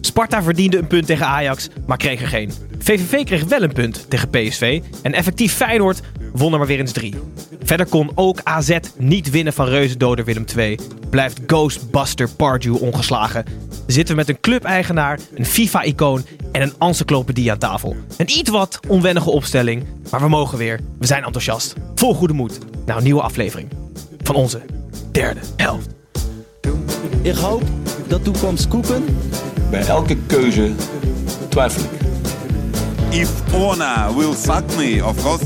[0.00, 2.52] Sparta verdiende een punt tegen Ajax, maar kreeg er geen.
[2.78, 6.00] VVV kreeg wel een punt tegen PSV en effectief Feyenoord
[6.32, 7.14] won er maar weer eens drie.
[7.62, 10.78] Verder kon ook AZ niet winnen van reuzendoder Willem II.
[11.10, 13.44] Blijft Ghostbuster Pardew ongeslagen.
[13.86, 17.96] Zitten we met een clubeigenaar, een FIFA-icoon en een encyclopedie aan tafel.
[18.16, 20.80] Een iets wat onwennige opstelling, maar we mogen weer.
[20.98, 21.74] We zijn enthousiast.
[21.94, 22.58] Vol goede moed.
[22.86, 23.68] Nou, een nieuwe aflevering
[24.22, 24.60] van onze
[25.12, 25.99] derde helft.
[27.22, 27.62] Ik hoop
[28.08, 29.04] dat toekomst koeken.
[29.70, 30.70] Bij elke keuze
[31.48, 32.00] twijfel ik.
[33.14, 35.44] If Ona will fuck me, of course.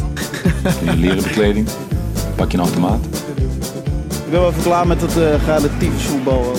[0.80, 1.68] In je leren bekleding
[2.36, 3.04] pak je een automaat.
[4.24, 6.56] Ik ben wel even klaar met het uh, relatief voetbal.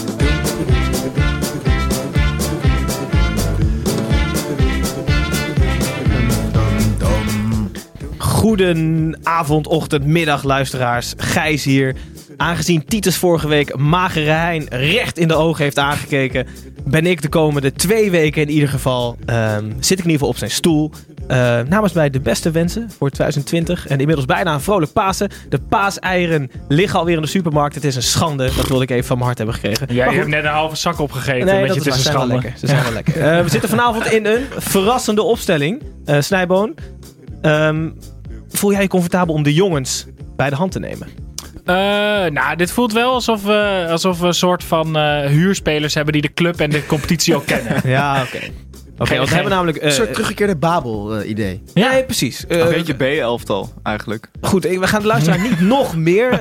[8.18, 11.14] Goedenavond, ochtend, middag, luisteraars.
[11.18, 11.96] Gijs hier.
[12.38, 16.48] Aangezien Titus vorige week Magere Hein recht in de ogen heeft aangekeken,
[16.84, 20.28] ben ik de komende twee weken in ieder geval, ehm, zit ik in ieder geval
[20.28, 20.92] op zijn stoel.
[21.28, 25.30] Eh, namens mij de beste wensen voor 2020 en inmiddels bijna een vrolijk Pasen.
[25.50, 27.76] De paaseieren liggen alweer in de supermarkt.
[27.76, 28.50] Het is een schande.
[28.56, 29.88] Dat wilde ik even van mijn hart hebben gekregen.
[29.90, 30.18] Ja, je goed.
[30.18, 31.46] hebt net een halve zak opgegeten.
[31.46, 32.34] Nee, dat je is het is een schande.
[32.34, 32.54] lekker.
[32.58, 33.14] Ze zijn wel lekker.
[33.26, 35.82] Eh, we zitten vanavond in een verrassende opstelling.
[36.06, 36.76] Eh Snijboon,
[37.42, 37.90] ehm,
[38.50, 40.06] voel jij je comfortabel om de jongens
[40.36, 41.25] bij de hand te nemen?
[41.66, 41.76] Eh,
[42.32, 46.22] nou, dit voelt wel alsof we, alsof we een soort van eh, huurspelers hebben die
[46.22, 47.82] de club en de competitie al kennen.
[47.96, 48.40] Ja, oké.
[48.98, 49.78] Oké, want we hebben namelijk...
[49.78, 51.62] Een eh, soort teruggekeerde Babel-idee.
[51.74, 52.48] ja, nee, precies.
[52.48, 54.30] Eh, Een beetje B-elftal eigenlijk.
[54.42, 56.40] Goed, we gaan de luisteraar niet nog meer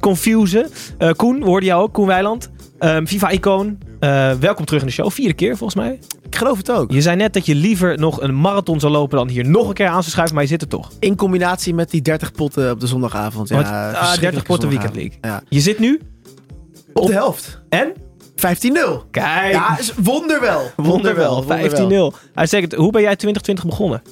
[0.00, 0.70] confusen.
[0.98, 2.50] Eh, Koen, we hoorden jou ook, Koen Weiland.
[2.78, 3.78] Ehm, FIFA-icoon.
[4.00, 5.10] Eh, welkom terug in de show.
[5.10, 5.98] Vierde keer volgens mij.
[6.22, 6.92] Ik geloof het ook.
[6.92, 9.74] Je zei net dat je liever nog een marathon zou lopen dan hier nog een
[9.74, 10.90] keer aan zou schuiven, maar je zit er toch.
[10.98, 13.48] In combinatie met die 30 potten op de zondagavond.
[13.48, 14.94] Ja, Want- ah, 30 verschrikkelijke potten Weekend.
[14.94, 15.18] League.
[15.20, 15.42] Ja.
[15.48, 16.00] Je zit nu
[16.92, 17.60] Op de helft.
[18.36, 18.92] 15-0.
[18.92, 19.10] en?
[19.10, 20.70] Kijk, Ja, is wonderwel.
[20.76, 21.42] wonderwel.
[21.42, 22.12] 15-0.
[22.34, 22.74] Uitstekend.
[22.74, 24.02] Hoe ben jij 2020 begonnen?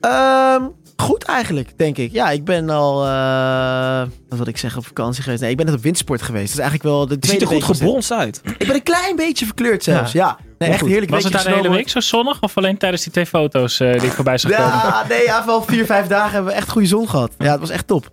[0.00, 0.62] Ehm,
[0.96, 2.12] goed eigenlijk, denk ik.
[2.12, 5.40] Ja, ik ben al, eh, wat wil ik zeggen, op vakantie geweest.
[5.42, 6.46] Nee, ik ben net op windsport geweest.
[6.46, 8.40] Dat is eigenlijk wel de Je tweede ziet er goed gebronst uit.
[8.58, 10.38] Ik ben een klein beetje verkleurd zelfs, ja.
[10.58, 10.88] Nee, echt goed.
[10.88, 13.80] heerlijk Was het daar de hele week zo zonnig of alleen tijdens die twee foto's
[13.80, 14.72] eh, die ik voorbij zag komen?
[14.72, 17.30] Ja, nee, ja, wel vier, vijf dagen hebben we echt goede zon gehad.
[17.38, 18.10] Ja, het was echt top.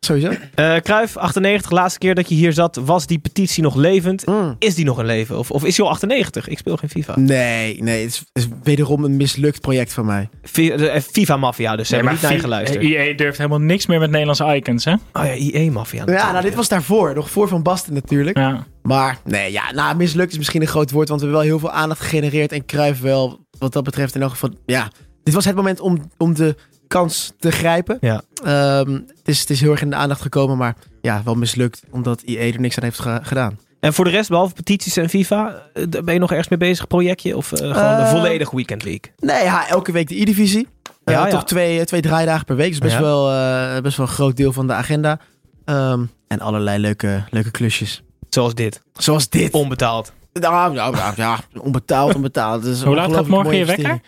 [0.00, 0.30] Sowieso.
[0.54, 4.26] Eh Kruif, 98, laatste keer dat je hier zat, was die petitie nog levend?
[4.26, 4.56] Mm.
[4.58, 5.38] Is die nog in leven?
[5.38, 6.48] Of, of is hij al 98?
[6.48, 7.18] Ik speel geen FIFA.
[7.18, 10.28] Nee, nee, het is, het is wederom een mislukt project van mij.
[10.52, 12.82] Eh, FIFA-maffia, dus ze hebben niet naar je geluisterd.
[12.84, 14.92] EA durft helemaal niks meer met Nederlandse icons, hè?
[14.92, 16.02] Oh ja, IE-maffia.
[16.06, 17.14] Ja, nou, dit was daarvoor.
[17.14, 18.36] Nog voor Van Basten natuurlijk.
[18.36, 18.66] Ja.
[18.82, 21.68] Maar nee, ja, nou, mislukt is misschien een groot woord, want we hebben wel heel
[21.68, 22.52] veel aandacht gegenereerd.
[22.52, 24.90] En Cruijff wel, wat dat betreft, in elk geval, ja.
[25.22, 26.56] Dit was het moment om, om de
[26.88, 27.98] kans te grijpen.
[28.00, 28.22] Ja.
[28.44, 31.82] Ehm, het, is, het is heel erg in de aandacht gekomen, maar ja, wel mislukt,
[31.90, 33.58] omdat IE er niks aan heeft ge- gedaan.
[33.80, 36.86] En voor de rest, behalve petities en FIFA, eh, ben je nog ergens mee bezig,
[36.86, 37.36] projectje?
[37.36, 39.12] Of eh, gewoon de Eh, volledig Weekend League?
[39.18, 40.68] Nee, ja, elke week de E-divisie.
[41.04, 41.26] Ja, ja.
[41.30, 42.70] Toch twee, twee draaidagen per week.
[42.70, 43.00] Dus best, Ja.
[43.00, 45.18] wel, best wel een groot deel van de agenda.
[45.64, 48.02] Ehm, en allerlei leuke, leuke klusjes.
[48.28, 48.82] Zoals dit.
[48.92, 49.52] Zoals dit.
[49.52, 50.12] Onbetaald.
[50.32, 52.64] Nou, nou, nou, ja, onbetaald, onbetaald.
[52.64, 54.00] Is Hoe laat gaat morgen je wekker?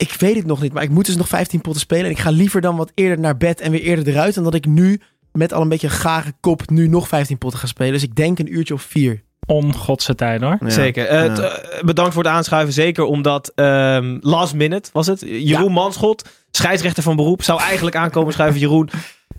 [0.00, 2.04] Ik weet het nog niet, maar ik moet dus nog 15 potten spelen.
[2.04, 4.34] En ik ga liever dan wat eerder naar bed en weer eerder eruit.
[4.34, 5.00] Dan dat ik nu
[5.32, 7.92] met al een beetje een gare kop nu nog 15 potten ga spelen.
[7.92, 9.22] Dus ik denk een uurtje of vier.
[9.46, 10.56] Ongodse tijd, hoor.
[10.60, 10.70] Ja.
[10.70, 11.06] Zeker.
[11.06, 11.34] Eh, Ja.
[11.34, 12.72] t- eh, bedankt voor het aanschuiven.
[12.74, 15.20] Zeker omdat ehm, last minute was het.
[15.26, 18.60] Jeroen Manschot, scheidsrechter van beroep, zou eigenlijk aankomen schuiven.
[18.60, 18.90] Jeroen,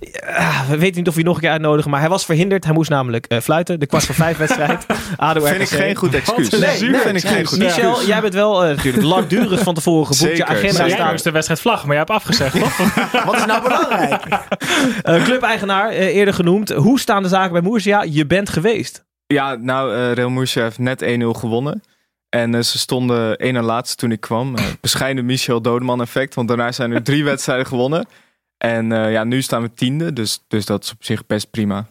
[0.10, 2.64] ja, we weten niet of we je nog een keer uitnodigen, maar hij was verhinderd.
[2.64, 3.80] Hij moest namelijk eh, fluiten.
[3.80, 4.86] De kwart voor vijf wedstrijd.
[5.18, 6.50] ADO Vind ik geen goed excuus.
[6.50, 8.08] Nee, vind ik geen goed Michel, excuus.
[8.08, 10.38] jij bent wel eh, natuurlijk langdurig van tevoren geboekt.
[10.38, 11.12] je agenda jij staat.
[11.12, 12.78] moest de wedstrijd vlaggen, maar jij hebt afgezegd, toch?
[13.26, 14.24] Wat is nou belangrijk?
[15.02, 16.70] Eh, clubeigenaar, eerder genoemd.
[16.70, 18.04] Hoe staan de zaken bij Moersia?
[18.04, 19.06] Je bent geweest.
[19.28, 21.06] Ja, nou, eh Real Murcia heeft net 1-0
[21.40, 21.84] gewonnen.
[22.30, 24.56] En ze stonden één en laatste toen ik kwam.
[24.82, 28.06] Bescheiden Michel Dodeman effect, want daarna zijn er drie wedstrijden gewonnen.
[28.62, 31.88] En eh, ja, nu staan we tiende, dus, dus dat is op zich best prima.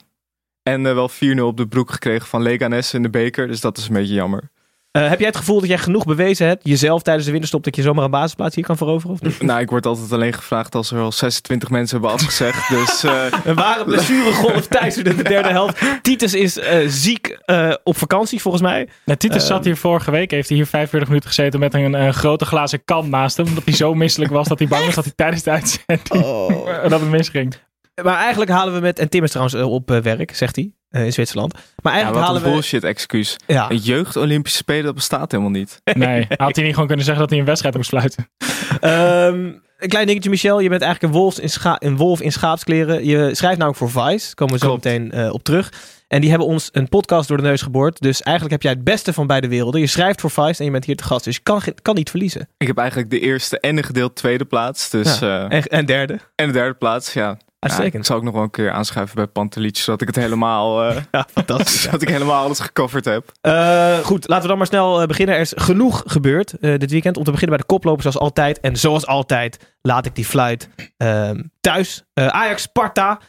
[0.63, 3.79] En eh, wel 4-0 op de broek gekregen van Leganes in de beker, dus dat
[3.79, 4.51] is een beetje jammer.
[4.91, 7.77] Eh, heb jij het gevoel dat jij genoeg bewezen hebt, jezelf tijdens de winterstop, dat
[7.77, 9.15] je zomaar een basisplaats hier kan veroveren?
[9.15, 9.43] Of niet?
[9.51, 12.69] Nou, ik word altijd alleen gevraagd als er al 26 mensen hebben afgezegd.
[12.79, 15.83] dus eh, Een ware blessuregolf tijdens de derde helft.
[16.03, 18.89] Titus is eh, ziek eh, op vakantie, volgens mij.
[19.05, 22.15] Nou, Titus Eh, zat hier vorige week, heeft hij hier 45 minuten gezeten met een
[22.15, 23.47] grote glazen kan naast hem.
[23.47, 26.09] Omdat hij zo misselijk was dat hij bang was dat hij tijdens de uitzending
[26.91, 27.55] dat het misging.
[28.03, 30.73] Maar eigenlijk halen we met, en Tim is trouwens eh, op eh, werk, zegt hij,
[30.91, 31.53] eh, in Zwitserland.
[31.53, 32.53] Maar ja, eigenlijk wat halen een we...
[32.55, 33.37] bullshit excuus.
[33.47, 33.71] Ja.
[33.71, 35.81] Een jeugd-Olympische Spelen, dat bestaat helemaal niet.
[35.95, 38.29] Nee, had hij niet gewoon kunnen zeggen dat hij een wedstrijd moest sluiten.
[38.81, 40.61] Ehm, een klein dingetje, Michel.
[40.61, 43.05] Je bent eigenlijk een wolf in, scha- een wolf in schaapskleren.
[43.05, 44.27] Je schrijft namelijk voor Vice.
[44.27, 44.85] Daar komen we zo Klopt.
[44.85, 45.73] meteen eh, op terug.
[46.09, 48.01] En die hebben ons een podcast door de neus geboord.
[48.01, 49.81] Dus eigenlijk heb jij het beste van beide werelden.
[49.81, 51.25] Je schrijft voor Vice en je bent hier te gast.
[51.25, 52.49] Dus je kan, kan niet verliezen.
[52.59, 54.91] Ik heb eigenlijk de eerste en de gedeeld tweede plaats.
[54.91, 55.49] Dus, Ja.
[55.49, 56.19] eh, En, en derde.
[56.35, 57.39] en de derde plaats, ja.
[57.61, 58.03] Ja, Uitstekend.
[58.03, 60.97] ik zal ook nog wel een keer aanschuiven bij Pantelic, zodat ik het helemaal, eh,
[61.13, 61.83] Ja, fantastisch.
[61.83, 63.33] zodat ik helemaal alles gecoverd heb.
[63.41, 65.35] Eh, goed, laten we dan maar snel eh, beginnen.
[65.35, 67.17] Er is genoeg gebeurd dit weekend.
[67.17, 68.61] Om te beginnen bij de koploper zoals altijd.
[68.61, 72.05] En zoals altijd laat ik die fluit ehm, thuis.
[72.15, 73.21] Ajax Sparta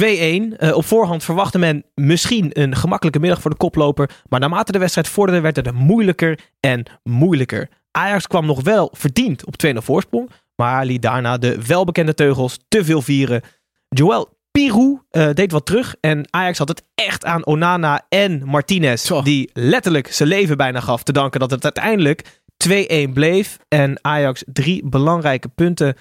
[0.00, 0.56] 2-1.
[0.56, 4.10] Eh, op voorhand verwachtte men misschien een gemakkelijke middag voor de koploper.
[4.28, 7.68] Maar naarmate de wedstrijd vorderde werd het moeilijker en moeilijker.
[7.90, 10.30] Ajax kwam nog wel verdiend op 2-0 voorsprong.
[10.56, 13.42] Maar liet daarna de welbekende teugels te veel vieren.
[13.88, 15.94] Joël Pirou eh, deed wat terug.
[16.00, 19.04] En Ajax had het echt aan Onana en Martinez.
[19.04, 19.22] Zo.
[19.22, 21.02] Die letterlijk zijn leven bijna gaf.
[21.02, 23.58] Te danken dat het uiteindelijk 2-1 bleef.
[23.68, 25.96] En Ajax drie belangrijke punten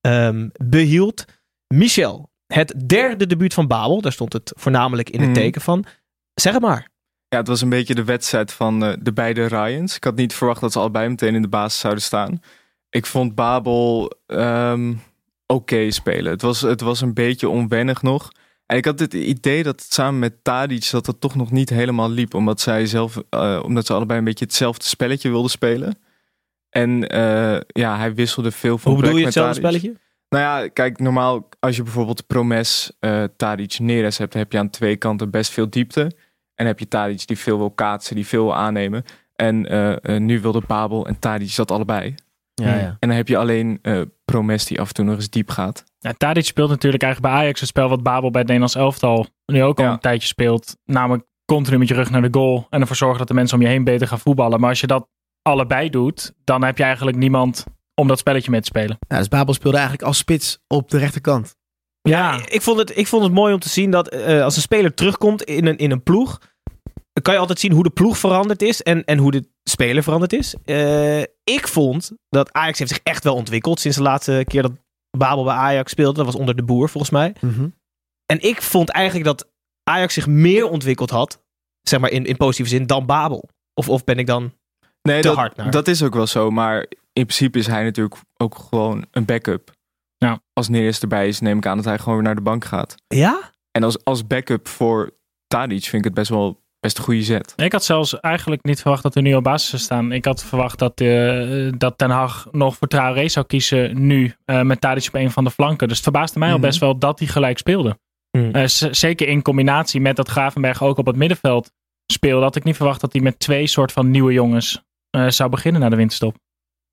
[0.00, 1.24] ehm, behield.
[1.74, 4.00] Michel, het derde debuut van Babel.
[4.00, 5.38] Daar stond het voornamelijk in het Mhm.
[5.38, 5.84] teken van.
[6.34, 6.88] Zeg het maar.
[7.28, 9.96] Ja, het was een beetje de wedstrijd van eh, de beide Ryans.
[9.96, 12.40] Ik had niet verwacht dat ze allebei meteen in de basis zouden staan.
[12.90, 14.94] Ik vond Babel ehm,
[15.48, 16.32] oké spelen.
[16.32, 18.30] Het was, het was een beetje onwennig nog.
[18.66, 21.70] En ik had het idee dat het samen met Tadic dat het toch nog niet
[21.70, 22.34] helemaal liep.
[22.34, 25.98] Omdat, zij zelf, eh, omdat ze allebei een beetje hetzelfde spelletje wilden spelen.
[26.70, 29.78] En eh, ja, hij wisselde veel van Hoe bedoel je hetzelfde Tadic.
[29.78, 30.00] spelletje?
[30.28, 34.70] Nou ja, kijk, normaal als je bijvoorbeeld Promes, eh Tadic, Neres hebt, heb je aan
[34.70, 36.12] twee kanten best veel diepte.
[36.54, 39.04] En heb je Tadic die veel wil kaatsen, die veel wil aannemen.
[39.34, 39.60] En
[40.26, 42.14] nu wilde Babel en Tadic dat allebei.
[42.62, 42.96] Ja, ja.
[43.00, 45.84] En dan heb je alleen eh, Promes die af en toe nog eens diep gaat.
[45.98, 49.26] Ja, Tadic speelt natuurlijk eigenlijk bij Ajax het spel wat Babel bij het Nederlands elftal
[49.46, 49.92] nu ook al Ja.
[49.92, 50.76] een tijdje speelt.
[50.84, 53.62] Namelijk continu met je rug naar de goal en ervoor zorgen dat de mensen om
[53.62, 54.60] je heen beter gaan voetballen.
[54.60, 55.08] Maar als je dat
[55.42, 57.64] allebei doet, dan heb je eigenlijk niemand
[57.94, 58.98] om dat spelletje mee te spelen.
[59.08, 61.56] Ja, dus Babel speelde eigenlijk als spits op de rechterkant.
[62.02, 64.62] Ja, Ik vond, het, ik vond het mooi om te zien dat eh, als een
[64.62, 66.38] speler terugkomt in een, in een ploeg,
[67.12, 70.02] dan kan je altijd zien hoe de ploeg veranderd is en, en hoe de speler
[70.02, 70.54] veranderd is.
[70.64, 74.72] Eh, ik vond dat Ajax heeft zich echt wel ontwikkeld sinds de laatste keer dat
[75.18, 76.16] Babel bij Ajax speelde.
[76.16, 77.34] Dat was onder de boer volgens mij.
[78.26, 79.48] En ik vond eigenlijk dat
[79.90, 81.42] Ajax zich meer ontwikkeld had,
[81.82, 83.48] zeg maar in, in positieve zin, dan Babel.
[83.74, 84.52] Of, of ben ik dan...
[85.02, 85.70] Nee, Te dat, hard naar.
[85.70, 86.50] dat is ook wel zo.
[86.50, 86.80] Maar
[87.12, 89.72] in principe is hij natuurlijk ook gewoon een backup.
[90.16, 90.40] Ja.
[90.52, 92.94] Als Neres erbij is, neem ik aan dat hij gewoon weer naar de bank gaat.
[93.06, 93.52] Ja?
[93.70, 95.10] En als, als backup voor
[95.46, 97.52] Tadic vind ik het best wel best een goede zet.
[97.56, 100.12] ik had zelfs eigenlijk niet verwacht dat er nu op basis zou staan.
[100.12, 104.60] Ik had verwacht dat, eh, dat Ten Hag nog voor Traoré zou kiezen nu eh,
[104.62, 105.86] met Tadic op een van de flanken.
[105.88, 106.66] Dus het verbaasde mij al Mhm.
[106.66, 107.98] best wel dat hij gelijk speelde.
[108.30, 108.50] Mhm.
[108.54, 111.70] Eh, zeker in combinatie met dat Gravenberg ook op het middenveld
[112.12, 112.44] speelde.
[112.44, 115.80] Had ik niet verwacht dat hij met twee soort van nieuwe jongens eh, zou beginnen
[115.80, 116.36] na de winterstop.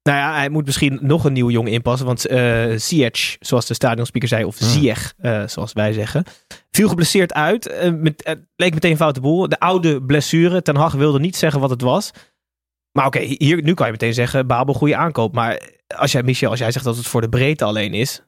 [0.09, 2.05] Nou ja, hij moet misschien nog een nieuwe jongen inpassen.
[2.05, 6.23] Want eh Ziyech, zoals de stadionspeaker zei, of Ziyech, eh, zoals wij zeggen,
[6.71, 7.67] viel geblesseerd uit.
[7.67, 9.49] Eh, met, leek meteen een foute boel.
[9.49, 10.61] De oude blessure.
[10.61, 12.11] Ten Hag wilde niet zeggen wat het was.
[12.91, 15.33] Maar oké, hier, nu kan je meteen zeggen, Babel, goede aankoop.
[15.33, 15.61] Maar
[15.95, 18.23] als jij, Michel, als jij zegt dat het voor de breedte alleen is,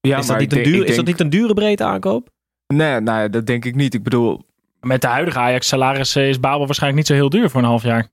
[0.00, 2.30] Ja, is, dat niet een duur, is dat niet een dure breedte aankoop?
[2.66, 3.94] Nee, nou ja, dat denk ik niet.
[3.94, 4.44] Ik bedoel,
[4.80, 7.66] Met de huidige Ajax salaris eh, is Babel waarschijnlijk niet zo heel duur voor een
[7.66, 8.08] half jaar.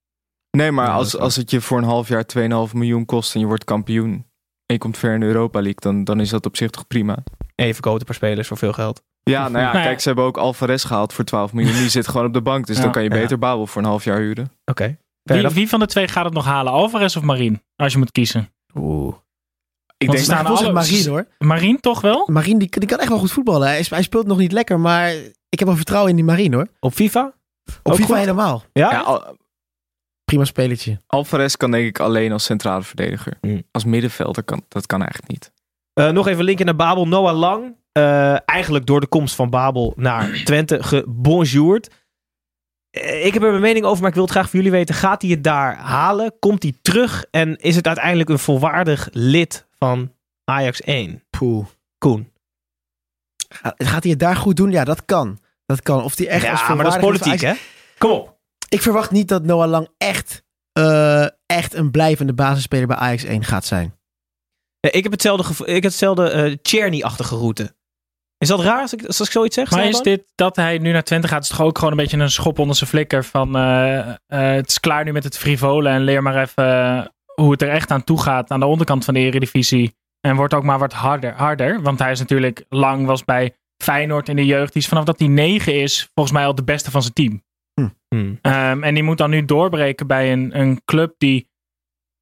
[0.57, 3.39] Nee, maar Ja, als, als het je voor een half jaar 2,5 miljoen kost en
[3.39, 4.11] je wordt kampioen
[4.65, 6.87] en je komt ver in de Europa League, dan, dan is dat op zich toch
[6.87, 7.17] prima.
[7.55, 9.01] En je verkoopt een paar spelers voor veel geld.
[9.23, 9.83] Ja, nou ja, Nou ja.
[9.83, 11.73] kijk, ze hebben ook Alvarez gehaald voor 12 miljoen.
[11.73, 12.83] Die zit gewoon op de bank, dus Ja.
[12.83, 13.15] dan kan je Ja.
[13.15, 14.51] beter Babel voor een half jaar huren.
[14.65, 14.97] Oké.
[15.23, 16.73] Wie, wie van de twee gaat het nog halen?
[16.73, 17.61] Alvarez of Marien?
[17.75, 18.49] Als je moet kiezen.
[18.75, 19.15] Oeh.
[19.97, 21.27] Ik Want denk, ze staan alle- Marien hoor.
[21.37, 22.27] Marien toch wel?
[22.31, 23.67] Marien die, die kan echt wel goed voetballen.
[23.67, 25.09] Hij, hij speelt nog niet lekker, maar
[25.49, 26.67] ik heb wel vertrouwen in die Marien hoor.
[26.79, 27.33] Op FIFA?
[27.83, 28.17] Op Ook FIFA goed?
[28.17, 28.63] helemaal.
[28.73, 28.91] Ja?
[28.91, 29.37] ja, Al-
[30.33, 30.99] Prima spelletje.
[31.07, 33.37] Alvarez kan denk ik alleen als centrale verdediger.
[33.41, 33.63] Hmm.
[33.71, 35.51] Als middenvelder kan dat kan eigenlijk niet.
[35.93, 37.07] Eh, nog even linken naar Babel.
[37.07, 37.75] Noah Lang.
[37.91, 41.89] eh, eigenlijk door de komst van Babel naar Twente gebonjourd.
[42.89, 44.95] Eh, ik heb er mijn mening over, maar ik wil het graag van jullie weten.
[44.95, 46.33] Gaat hij het daar halen?
[46.39, 47.25] Komt hij terug?
[47.31, 50.11] En is het uiteindelijk een volwaardig lid van
[50.43, 51.23] Ajax 1?
[51.29, 51.65] Poeh.
[51.97, 52.31] Koen.
[53.77, 54.71] Gaat, hij het daar goed doen?
[54.71, 55.39] Ja, dat kan.
[55.65, 56.03] Dat kan.
[56.03, 57.65] Of hij echt als ja, maar dat is politiek, Ajax- hè?
[57.97, 58.37] Kom op.
[58.73, 63.43] Ik verwacht niet dat Noah Lang echt, eh, echt een blijvende basisspeler bij Ajax 1
[63.43, 63.95] gaat zijn.
[64.79, 67.75] Ja, ik heb hetzelfde, gevo- ik heb hetzelfde eh Cherny-achtige route.
[68.37, 69.71] Is dat raar als ik, als ik zoiets zeg?
[69.71, 72.17] Maar is dit dat hij nu naar Twente gaat, is toch ook gewoon een beetje
[72.17, 76.01] een schop onder zijn flikker van eh, het is klaar nu met het frivolen en
[76.01, 79.19] leer maar even hoe het er echt aan toe gaat aan de onderkant van de
[79.19, 79.95] eredivisie.
[80.21, 81.81] En wordt ook maar wat harder, harder.
[81.81, 84.73] Want hij is natuurlijk lang was bij Feyenoord in de jeugd.
[84.73, 87.43] Die is vanaf dat hij negen is volgens mij al de beste van zijn team.
[87.73, 88.39] Hmm.
[88.41, 91.49] Ehm, en die moet dan nu doorbreken bij een, een club die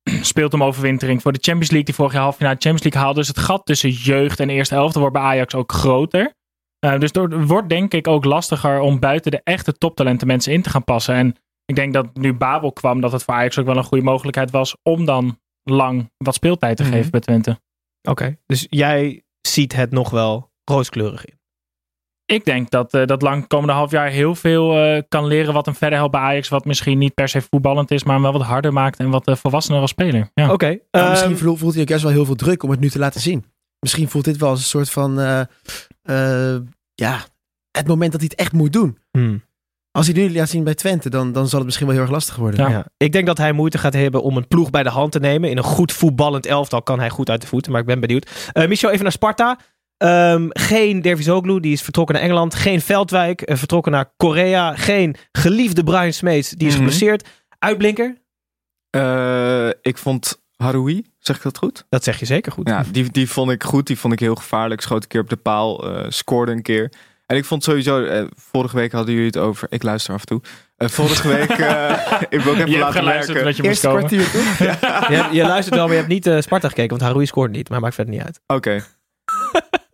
[0.21, 1.85] speelt om overwintering voor de Champions League.
[1.85, 3.19] Die vorig jaar half finale Champions League haalde.
[3.19, 6.33] Dus het gat tussen jeugd en eerste elfte wordt bij Ajax ook groter.
[6.79, 10.61] Eh, dus het wordt denk ik ook lastiger om buiten de echte toptalenten mensen in
[10.61, 11.15] te gaan passen.
[11.15, 14.03] En ik denk dat nu Babel kwam, dat het voor Ajax ook wel een goede
[14.03, 16.91] mogelijkheid was om dan lang wat speeltijd te Mhm.
[16.91, 17.59] geven bij Twente.
[18.09, 21.39] Oké, dus jij ziet het nog wel rooskleurig in.
[22.31, 25.65] Ik denk dat, eh, dat lang komende half jaar heel veel eh, kan leren wat
[25.65, 26.49] hem verder helpt bij Ajax.
[26.49, 29.27] Wat misschien niet per se voetballend is, maar hem wel wat harder maakt en wat
[29.27, 30.29] eh, volwassener als speler.
[30.33, 30.51] Ja.
[30.51, 30.65] Oké.
[30.65, 32.89] Nou, ehm, misschien voelt, voelt hij ook juist wel heel veel druk om het nu
[32.89, 33.45] te laten zien.
[33.79, 35.39] Misschien voelt dit wel als een soort van, eh,
[36.01, 36.61] eh,
[36.93, 37.19] ja,
[37.71, 38.97] het moment dat hij het echt moet doen.
[39.11, 39.43] hmm.
[39.91, 42.05] Als hij het nu laat zien bij Twente, dan, dan zal het misschien wel heel
[42.05, 42.59] erg lastig worden.
[42.59, 42.69] Ja.
[42.69, 42.85] Ja.
[42.97, 45.49] Ik denk dat hij moeite gaat hebben om een ploeg bij de hand te nemen.
[45.49, 48.49] In een goed voetballend elftal kan hij goed uit de voeten, maar ik ben benieuwd.
[48.51, 49.59] Eh Michel, even naar Sparta.
[50.01, 52.55] Ehm, geen Dervisoglu, die is vertrokken naar Engeland.
[52.55, 54.75] Geen Veldwijk, eh, vertrokken naar Korea.
[54.75, 56.81] Geen geliefde Brian Smeets, die is Mhm.
[56.83, 57.27] geblesseerd.
[57.59, 58.19] Uitblinker,
[58.89, 61.85] Eh, ik vond Haroui, zeg ik dat goed?
[61.89, 62.67] dat zeg je zeker goed.
[62.69, 63.87] Ja, die, die vond ik goed.
[63.87, 64.81] Die vond ik heel gevaarlijk.
[64.81, 66.91] Schoot een keer op de paal, eh, scoorde een keer.
[67.25, 69.67] En ik vond sowieso, eh, vorige week hadden jullie het over.
[69.71, 70.41] Ik luister af en toe.
[70.77, 73.43] Eh, vorige week, eh, ik wil ook even Je laten geluisterd merken.
[73.45, 74.57] dat je Eerste kwartier toch?
[75.09, 77.69] Je, je luistert wel, maar je hebt niet eh, Sparta gekeken, want Haroui scoort niet.
[77.69, 78.39] Maar maakt verder niet uit.
[78.47, 78.83] Oké,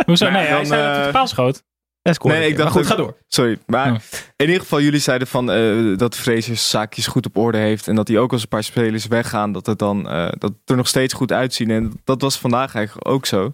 [0.09, 0.25] Hoezo?
[0.29, 1.63] Nou, Nee, hij dan, zei dat hij eh, paal schoot.
[2.01, 3.17] Hij Nee, een ik dacht maar goed, ga door.
[3.27, 3.57] sorry.
[3.65, 3.87] Maar
[4.35, 7.87] in ieder geval, jullie zeiden van eh, dat Vreesjes zaakjes goed op orde heeft.
[7.87, 10.69] En dat hij ook als een paar spelers weggaan, dat het dan eh, dat het
[10.69, 11.69] er nog steeds goed uitzien.
[11.71, 13.53] En dat was vandaag eigenlijk ook zo.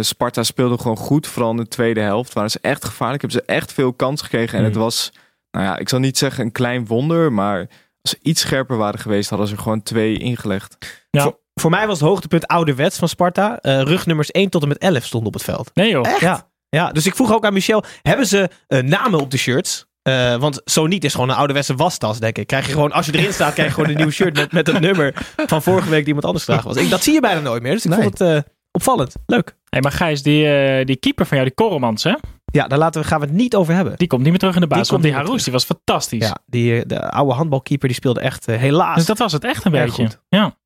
[0.00, 2.32] Sparta speelde gewoon goed, vooral in de tweede helft.
[2.32, 4.58] Waren ze echt gevaarlijk, hebben ze echt veel kans gekregen.
[4.58, 4.82] En het Hmm.
[4.82, 5.12] was,
[5.50, 7.58] nou ja, ik zal niet zeggen een klein wonder, maar
[8.00, 10.76] als ze iets scherper waren geweest, hadden ze er gewoon twee ingelegd.
[11.10, 11.22] Ja.
[11.22, 13.58] Voor, voor mij was het hoogtepunt ouderwets van Sparta.
[13.60, 15.70] Eh rugnummers 1 tot en met 11 stonden op het veld.
[15.74, 16.18] Nee joh.
[16.20, 19.86] Ja, ja, dus ik vroeg ook aan Michel, hebben ze eh, namen op de shirts?
[20.02, 22.46] Eh, want zo niet is gewoon een ouderwetse wastas, denk ik.
[22.46, 24.66] Krijg je gewoon, als je erin staat, krijg je gewoon een nieuw shirt met, met
[24.66, 26.76] het nummer van vorige week die iemand anders dragen was.
[26.76, 28.00] Ik, dat zie je bijna nooit meer, dus ik Nee.
[28.02, 28.40] vond het eh,
[28.72, 29.14] opvallend.
[29.26, 29.56] Leuk.
[29.68, 32.14] Hey, maar Gijs, die, eh, die keeper van jou, die Korrelmans, hè?
[32.52, 33.96] Ja, daar laten we, gaan we het niet over hebben.
[33.96, 34.88] die komt niet meer terug in de basis.
[34.88, 36.26] komt Want die Harous, die was fantastisch.
[36.26, 38.96] Ja, die, de oude handbalkeeper die speelde echt helaas.
[38.96, 40.02] Dus dat was het echt een beetje.
[40.02, 40.20] goed.
[40.28, 40.56] Ja.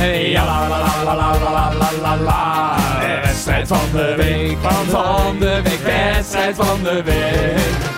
[0.00, 2.76] Hey, ja, la, la, la, la, la, la, la, la, la.
[3.22, 7.89] Wedstrijd van de week, van, van de week, wedstrijd van de week.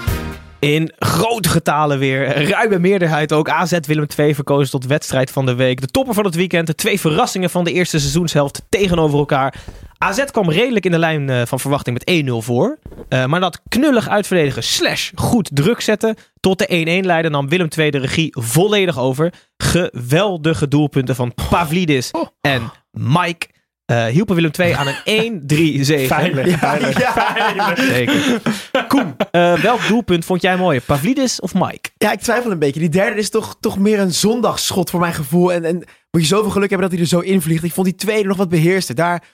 [0.62, 2.48] In grote getalen weer.
[2.48, 3.48] Ruime meerderheid ook.
[3.48, 5.80] AZ Willem II verkozen tot wedstrijd van de week.
[5.80, 6.66] De topper van het weekend.
[6.66, 9.54] De twee verrassingen van de eerste seizoenshelft tegenover elkaar.
[9.98, 12.78] AZ kwam redelijk in de lijn eh, van verwachting met 1-0 voor.
[13.08, 17.68] Eh, maar dat knullig uitverdedigen slash goed druk zetten tot de 1-1 leiden nam Willem
[17.76, 19.32] II de regie volledig over.
[19.56, 23.46] Geweldige doelpunten van Pavlidis en Mike.
[23.92, 25.42] Eh hielpen Willem II aan een
[25.78, 26.06] 1-3 zege.
[26.06, 26.58] Veilig.
[26.58, 27.78] veilig.
[27.78, 28.40] Zeker.
[28.88, 30.82] Koen, eh, welk doelpunt vond jij mooier?
[30.82, 31.90] Pavlidis of Mike?
[31.96, 32.80] Ja, ik twijfel een beetje.
[32.80, 35.52] Die derde is toch, toch meer een zondagsschot voor mijn gevoel.
[35.52, 35.74] En, en
[36.10, 37.64] moet je zoveel geluk hebben dat hij er zo invliegt.
[37.64, 38.94] Ik vond die tweede nog wat beheerster.
[38.94, 39.24] Daar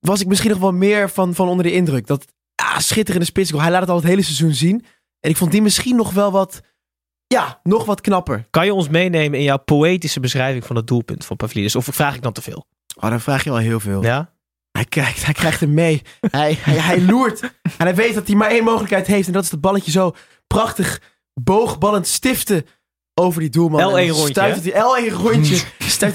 [0.00, 2.06] was ik misschien nog wel meer van, van onder de indruk.
[2.06, 2.24] Dat
[2.54, 3.62] ah, schitterende spitsgoal.
[3.62, 4.84] Hij laat het al het hele seizoen zien.
[5.20, 6.60] En ik vond die misschien nog wel wat,
[7.26, 8.46] ja, nog wat knapper.
[8.50, 11.76] Kan je ons meenemen in jouw poëtische beschrijving van het doelpunt van Pavlidis?
[11.76, 12.66] Of vraag ik dan te veel?
[12.94, 14.02] Oh, dan vraag je wel heel veel.
[14.02, 14.32] Ja?
[14.70, 16.02] Hij krijgt, hij krijgt hem mee.
[16.20, 17.40] Hij, hij, hij loert.
[17.40, 17.50] En
[17.86, 19.26] hij weet dat hij maar één mogelijkheid heeft.
[19.26, 20.14] En dat is het balletje zo
[20.46, 21.00] prachtig
[21.40, 22.66] boogballend stiften
[23.14, 23.80] over die doelman.
[23.80, 25.62] L1 En dan rondje, hij, L1 rondje.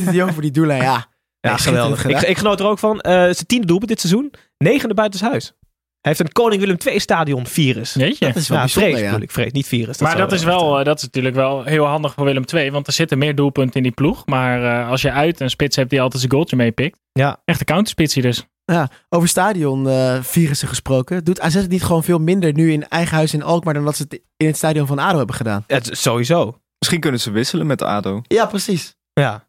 [0.03, 0.81] hij over die doellijn.
[0.81, 1.07] Ja,
[1.39, 2.05] Ja, Nee, geweldig.
[2.05, 3.01] Ik, ik genoot er ook van.
[3.01, 4.33] eh zijn tiende doelpunt dit seizoen.
[4.57, 5.53] Negende buitenshuis.
[6.01, 7.93] Hij heeft een Koning Willem II stadion virus.
[7.93, 9.05] Dat is wel Ja, bijzonder, vrees ja.
[9.05, 9.31] bedoel ik.
[9.31, 9.97] Vrees, niet virus.
[9.97, 12.71] maar dat is, wel, eh, dat is natuurlijk wel heel handig voor Willem II.
[12.71, 14.25] Want er zitten meer doelpunten in die ploeg.
[14.25, 16.99] Maar eh, als je uit een spits hebt die altijd zijn goaltje meepikt.
[17.11, 17.41] Ja.
[17.45, 18.45] Echt een counterspitsie dus.
[18.65, 21.23] Ja, over stadion eh, virussen gesproken.
[21.23, 23.73] Doet AZ het niet gewoon veel minder nu in eigen huis in Alkmaar...
[23.73, 25.63] dan dat ze het in het stadion van ADO hebben gedaan?
[25.67, 26.59] Het, sowieso.
[26.77, 28.21] Misschien kunnen ze wisselen met ADO.
[28.27, 28.95] Ja, precies.
[29.13, 29.47] Ja.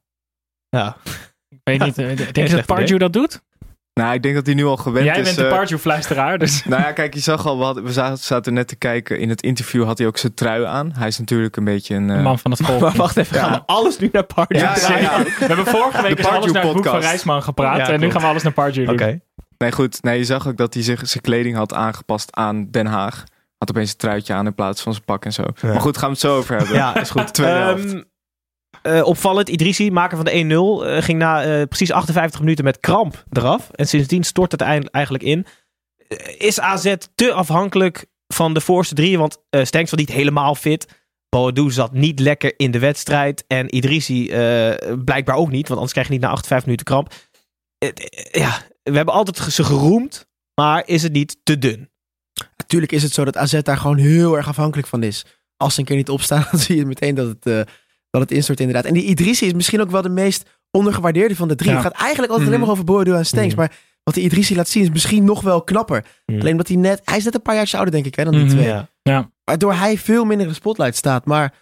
[0.69, 0.97] Ja.
[1.49, 3.41] Ik weet niet, denk je dat Pardew dat doet?
[4.01, 5.23] Nou, ik denk dat hij nu al gewend Jij is.
[5.25, 6.39] bent de eh, Pardew-fluisteraar.
[6.39, 6.65] Dus.
[6.71, 9.19] Nou ja, kijk, je zag al, we, hadden- we zaten, net te kijken.
[9.19, 10.93] In het interview had hij ook zijn trui aan.
[10.95, 12.11] Hij is natuurlijk een beetje een...
[12.11, 12.81] eh, Man van het volk.
[12.81, 13.37] Maar wacht even.
[13.39, 15.23] Gaan we alles nu naar Pardew Ja, ja.
[15.23, 17.01] We hebben vorige week dus alles naar het boek van.
[17.01, 17.77] Rijsman gepraat.
[17.77, 18.95] Ja, en nu gaan we alles naar Pardew doen.
[18.95, 19.21] Oké.
[19.59, 20.03] Nee, goed.
[20.03, 23.25] Nee, je zag ook dat hij zich, zijn kleding had aangepast aan Den Haag.
[23.59, 25.43] Had opeens een truitje aan in plaats van zijn pak en zo.
[25.61, 25.69] Ja.
[25.69, 26.75] Maar goed, gaan we het zo over hebben.
[26.77, 27.33] Ja, is goed.
[27.35, 28.05] Tweede helft.
[28.83, 32.81] Eh, opvallend, Idrissi, maker van de 1-0, eh, ging na eh, precies 58 minuten met
[32.81, 33.71] kramp eraf.
[33.71, 35.47] En sindsdien stort het eigenlijk in.
[36.39, 39.19] Is AZ te afhankelijk van de voorste drie?
[39.19, 40.87] Want uh, Stenks was niet helemaal fit.
[41.29, 43.45] Boadu zat niet lekker in de wedstrijd.
[43.47, 47.13] En Idrissi eh, blijkbaar ook niet, want anders krijg je niet na 58 minuten kramp.
[48.31, 51.91] Ja, we hebben altijd ze geroemd, maar is het niet te dun?
[52.57, 55.27] Natuurlijk is het zo dat AZ daar gewoon heel erg afhankelijk van is.
[55.57, 57.69] Als ze een keer niet opstaan, dan zie je meteen dat het,
[58.11, 58.85] dat het instort inderdaad.
[58.85, 61.71] En die Idrissi is misschien ook wel de meest ondergewaardeerde van de drie.
[61.71, 61.77] Ja.
[61.77, 62.69] Het gaat eigenlijk altijd alleen Mhm.
[62.69, 63.55] maar over Boadu en Stenks.
[63.55, 63.61] Mhm.
[63.61, 66.05] Maar wat die Idrissi laat zien is misschien nog wel knapper.
[66.27, 66.39] Mhm.
[66.41, 67.01] Alleen omdat hij net...
[67.05, 68.75] Hij is net een paar jaar ouder denk ik hè, dan die twee.
[69.03, 69.31] Ja.
[69.45, 71.25] Waardoor hij veel minder in de spotlight staat.
[71.27, 71.55] Maar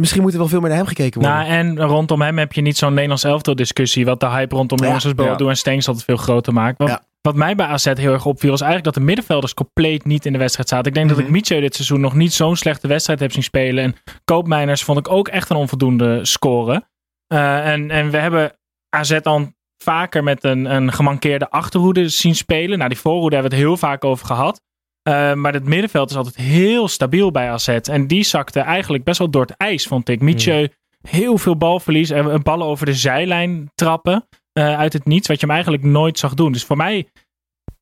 [0.00, 1.38] misschien moet er wel veel meer naar hem gekeken worden.
[1.38, 4.04] Nou, en rondom hem heb je niet zo'n Nederlands elftal discussie.
[4.04, 4.84] Wat de hype rondom Ja.
[4.84, 5.50] jongens als Boadu Ja.
[5.50, 6.82] en Stengs altijd veel groter maakt.
[6.82, 7.02] Ja.
[7.26, 10.32] Wat mij bij AZ heel erg opviel, was eigenlijk dat de middenvelders compleet niet in
[10.32, 10.86] de wedstrijd zaten.
[10.86, 11.32] Ik denk dat ik Mhm.
[11.32, 13.84] Mietje dit seizoen nog niet zo'n slechte wedstrijd heb zien spelen.
[13.84, 16.88] En Koopmeiners vond ik ook echt een onvoldoende scoren.
[17.26, 18.52] Eh, en, en we hebben
[18.88, 22.78] AZ dan vaker met een, een gemankeerde achterhoede zien spelen.
[22.78, 24.60] Nou, die voorhoede hebben we het heel vaak over gehad.
[25.02, 27.68] Eh, maar het middenveld is altijd heel stabiel bij AZ.
[27.68, 30.20] En die zakte eigenlijk best wel door het ijs, vond ik.
[30.20, 30.72] Mietje,
[31.08, 32.10] heel veel balverlies.
[32.10, 35.28] En ballen over de zijlijn trappen eh, uit het niets.
[35.28, 36.52] Wat je hem eigenlijk nooit zag doen.
[36.52, 37.08] Dus voor mij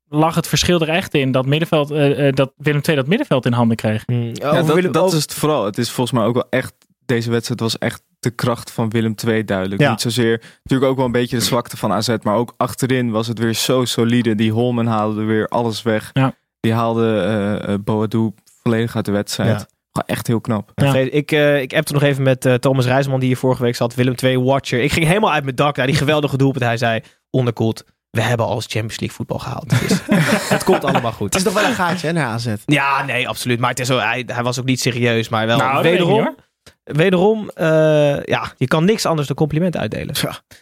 [0.09, 3.47] lag het verschil er echt in dat, middenveld, eh, eh, dat Willem II dat middenveld
[3.47, 4.02] in handen kreeg.
[4.07, 4.14] Ja,
[4.49, 5.64] Over dat, Willem- dat over- is het vooral.
[5.64, 6.75] Het is volgens mij ook wel echt.
[7.07, 9.81] Deze wedstrijd was echt de kracht van Willem II duidelijk.
[9.81, 9.91] Ja.
[9.91, 10.43] Niet zozeer.
[10.62, 12.17] Natuurlijk ook wel een beetje de zwakte van AZ.
[12.23, 14.35] Maar ook achterin was het weer zo solide.
[14.35, 16.11] Die Holmen haalde weer alles weg.
[16.12, 16.35] Ja.
[16.61, 18.31] Die haalde eh eh, Boadu
[18.62, 19.67] volledig uit de wedstrijd.
[20.06, 20.70] Echt heel knap.
[20.75, 20.94] Ja.
[20.94, 23.94] Ik, eh ik appte nog even met eh, Thomas Rijsman, die hier vorige week zat.
[23.94, 24.80] Willem II Watcher.
[24.82, 26.64] Ik ging helemaal uit mijn dak naar die geweldige doelpunt.
[26.64, 29.70] Hij zei, onderkoeld, we hebben al eens Champions League voetbal gehaald.
[29.80, 30.00] Dus
[30.54, 31.34] het komt allemaal Het goed.
[31.34, 32.54] is nog wel een gaatje hè, naar AZ.
[32.66, 33.61] Ja, nee, absoluut.
[33.61, 35.28] Maar het is zo, hij, hij was ook niet serieus.
[35.28, 36.34] Maar wel, Nou, wederom, niet,
[36.85, 40.15] wederom eh, ja, je kan niks anders dan complimenten uitdelen.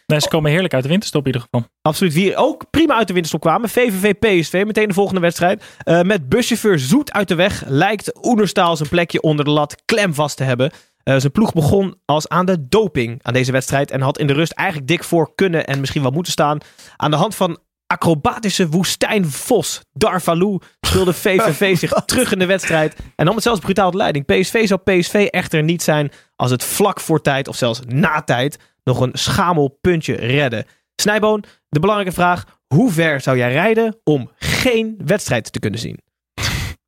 [0.06, 1.68] Nee, ze komen heerlijk uit de winterstop in ieder geval.
[1.82, 2.12] Absoluut.
[2.12, 3.68] Wie ook prima uit de winterstop kwamen.
[3.68, 5.64] VVV PSV, meteen de volgende wedstrijd.
[5.78, 10.14] Eh, met buschauffeur Zoet uit de weg lijkt Oenerstaal zijn plekje onder de lat klem
[10.14, 10.70] vast te hebben.
[11.02, 13.90] Eh, zijn ploeg begon als aan de doping aan deze wedstrijd.
[13.90, 16.58] En had in de rust eigenlijk dik voor kunnen en misschien wel moeten staan.
[16.96, 17.58] Aan de hand van
[17.90, 22.96] acrobatische woestijnvos Darvalu speelde VVV zich terug in de wedstrijd.
[23.16, 24.24] En nam het zelfs brutaal de leiding.
[24.24, 28.58] PSV zou PSV echter niet zijn als het vlak voor tijd of zelfs na tijd
[28.84, 30.64] nog een schamel puntje redden.
[30.96, 32.44] Snijboon, de belangrijke vraag.
[32.66, 35.98] Hoe ver zou jij rijden om geen wedstrijd te kunnen zien?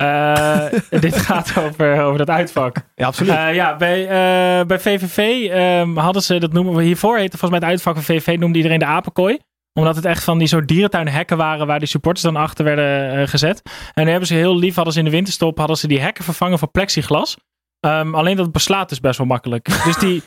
[0.00, 0.66] Eh,
[1.00, 2.76] dit gaat over, over dat uitvak.
[2.94, 3.34] Ja, absoluut.
[3.34, 7.60] Eh, ja, bij, eh, bij VVV ehm, hadden ze, dat noemen we hiervoor, heette volgens
[7.60, 9.38] mij het uitvak van VVV, noemde iedereen de apenkooi.
[9.72, 13.28] Omdat het echt van die soort dierentuinhekken waren waar die supporters dan achter werden eh,
[13.28, 13.62] gezet.
[13.94, 16.24] En nu hebben ze heel lief, hadden ze in de winterstop, hadden ze die hekken
[16.24, 17.36] vervangen voor plexiglas.
[17.80, 19.68] Ehm, alleen dat beslaat dus best wel makkelijk.
[19.84, 20.22] Dus die,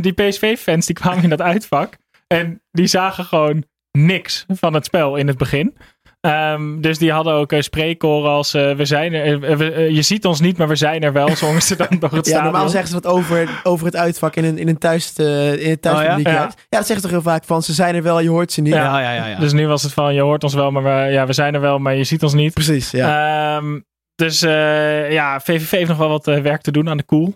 [0.00, 1.96] die PSV-fans die kwamen in dat uitvak.
[2.26, 5.76] En die zagen gewoon niks van het spel in het begin.
[6.20, 9.90] Ehm, dus die hadden ook uh, spreekkoren als eh, we zijn er, eh, we- eh,
[9.90, 12.42] je ziet ons niet, maar we zijn er wel, zongen ze dan door het Ja,
[12.42, 15.70] normaal zeggen ze dat over, over het uitvak in een, in een, thuis, eh, in
[15.70, 15.86] het.
[15.86, 16.44] Oh ja?
[16.46, 18.72] dat zeggen ze toch heel vaak van ze zijn er wel, je hoort ze niet.
[18.72, 19.00] Ja.
[19.00, 19.26] ja, ja, ja.
[19.26, 19.38] ja.
[19.38, 21.60] Dus nu was het van, je hoort ons wel, maar we, ja, we zijn er
[21.60, 22.54] wel, maar je ziet ons niet.
[22.54, 23.56] Precies, ja.
[23.56, 23.80] Ehm,
[24.14, 27.34] dus eh, ja, VVV heeft nog wel wat eh, werk te doen aan de koel.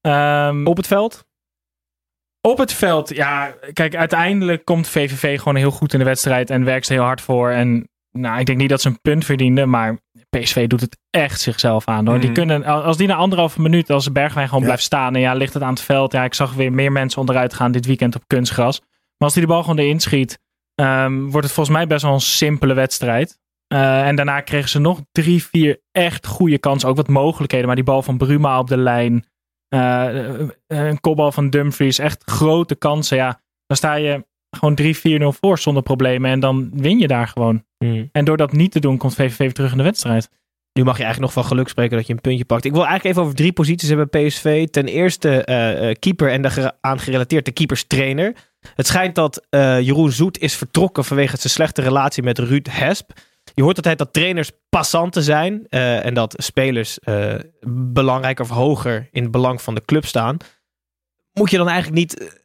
[0.00, 1.24] Ehm, Op het veld?
[2.40, 6.64] Op het veld, ja, kijk, uiteindelijk komt VVV gewoon heel goed in de wedstrijd en
[6.64, 7.50] werkt ze heel hard voor.
[7.50, 9.98] En nou, ik denk niet dat ze een punt verdienden, maar
[10.30, 12.06] PSV doet het echt zichzelf aan.
[12.06, 12.14] Hoor.
[12.20, 12.34] Die Mhm.
[12.38, 14.66] kunnen, als die na anderhalve minuut, als Bergwijn gewoon Ja.
[14.66, 16.12] blijft staan en ja, ligt het aan het veld.
[16.12, 18.80] Ja, ik zag weer meer mensen onderuit gaan dit weekend op kunstgras.
[18.80, 18.88] Maar
[19.28, 20.38] als hij de bal gewoon erin schiet,
[20.74, 23.38] ehm, wordt het volgens mij best wel een simpele wedstrijd.
[23.66, 26.88] Eh, en daarna kregen ze nog drie, vier echt goede kansen.
[26.88, 27.66] Ook wat mogelijkheden.
[27.66, 29.26] Maar die bal van Bruma op de lijn.
[29.68, 31.98] eh, eh, een kopbal van Dumfries.
[31.98, 33.16] Echt grote kansen.
[33.16, 34.78] Ja, dan sta je gewoon
[35.34, 36.30] 3-4-0 voor zonder problemen.
[36.30, 37.64] En dan win je daar gewoon.
[37.78, 38.08] Hmm.
[38.12, 40.28] En door dat niet te doen, komt VVV terug in de wedstrijd.
[40.74, 42.64] Nu mag je eigenlijk nog van geluk spreken dat je een puntje pakt.
[42.64, 44.68] Ik wil eigenlijk even over drie posities hebben bij PSV.
[44.68, 48.34] Ten eerste eh, eh, keeper en daaraan gerelateerd de keeperstrainer.
[48.74, 53.10] Het schijnt dat eh, Jeroen Zoet is vertrokken vanwege zijn slechte relatie met Ruud Hesp.
[53.54, 56.98] Je hoort altijd dat trainers passanten zijn en dat spelers
[57.68, 60.36] belangrijker of hoger in het belang van de club staan.
[61.32, 62.42] Moet je dan eigenlijk niet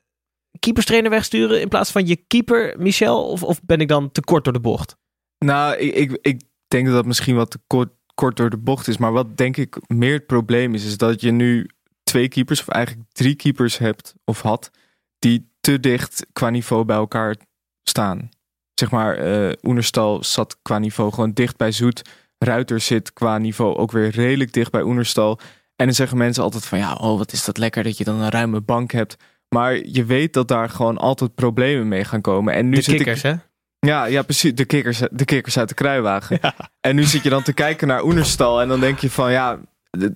[0.59, 3.29] keeperstrainer wegsturen in plaats van je keeper, Michel?
[3.29, 4.97] Of, of ben ik dan te kort door de bocht?
[5.37, 8.87] Nou, ik, ik, ik denk dat dat misschien wat te kort, kort door de bocht
[8.87, 8.97] is.
[8.97, 11.69] Maar wat denk ik meer het probleem is, is dat je nu
[12.03, 14.71] twee keepers, of eigenlijk drie keepers hebt of had,
[15.19, 17.35] die te dicht qua niveau bij elkaar
[17.83, 18.29] staan.
[18.73, 22.01] Zeg maar, eh Oenerstal zat qua niveau gewoon dicht bij Zoet.
[22.37, 25.39] Ruiter zit qua niveau ook weer redelijk dicht bij Oenerstal.
[25.75, 28.19] En dan zeggen mensen altijd van ja, oh wat is dat lekker dat je dan
[28.19, 29.15] een ruime bank hebt.
[29.49, 32.53] Maar je weet dat daar gewoon altijd problemen mee gaan komen.
[32.53, 33.35] En nu De zit kikkers, ik, hè?
[33.79, 34.55] Ja, ja, precies.
[34.55, 36.39] De kikkers, de kikkers uit de kruiwagen.
[36.81, 38.61] En nu zit je dan te kijken naar Oenerstal.
[38.61, 39.59] En dan denk je van ja,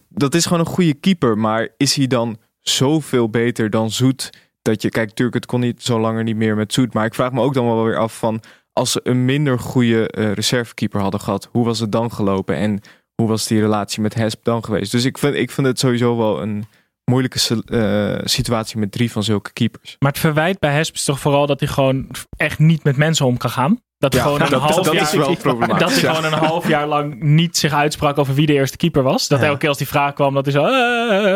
[0.10, 1.38] dat is gewoon een goede keeper.
[1.38, 4.30] Maar is hij dan zoveel beter dan Zoet?
[4.62, 6.94] Dat je, kijk, natuurlijk, het kon niet zo langer niet meer met Zoet.
[6.94, 8.42] Maar ik vraag me ook dan wel weer af van...
[8.74, 11.50] als ze een minder goede eh, reservekeeper hadden gehad...
[11.52, 12.56] hoe was het dan gelopen?
[12.56, 12.80] En
[13.16, 14.92] hoe was die relatie met Hesp dan geweest?
[14.92, 16.66] Dus ik vind, ik vind het sowieso wel een
[17.06, 18.78] moeilijke eh, situatie...
[18.78, 19.96] met drie van zulke keepers.
[20.00, 23.26] Maar het verwijt bij Hesp is toch vooral dat hij gewoon echt niet met mensen
[23.26, 23.82] om kan gaan.
[23.98, 26.14] Dat hij Ja, gewoon een dat- half dat jaar, is wel problematisch, Dat hij ja.
[26.14, 29.28] gewoon een half jaar lang niet zich uitsprak over wie de eerste keeper was.
[29.28, 29.46] Dat Ja.
[29.46, 30.66] elke keer als die vraag kwam, dat hij zo...
[30.66, 30.70] "Eh,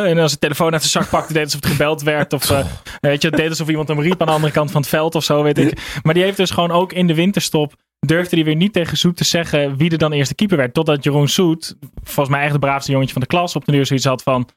[0.03, 2.33] eh," en als de telefoon uit zijn zak pakte, deed alsof het gebeld werd.
[2.33, 2.65] Of eh,
[2.99, 5.15] weet je, het deed alsof iemand hem riep aan de andere kant van het veld
[5.15, 5.99] of zo, weet ik.
[6.03, 7.73] Maar die heeft dus gewoon ook in de winterstop...
[7.99, 10.73] durfde hij weer niet tegen Soet te zeggen wie er dan eerste keeper werd.
[10.73, 13.85] Totdat Jeroen Soet, volgens mij echt de braafste jongetje van de klas, op de duur
[13.85, 14.47] zoiets had van...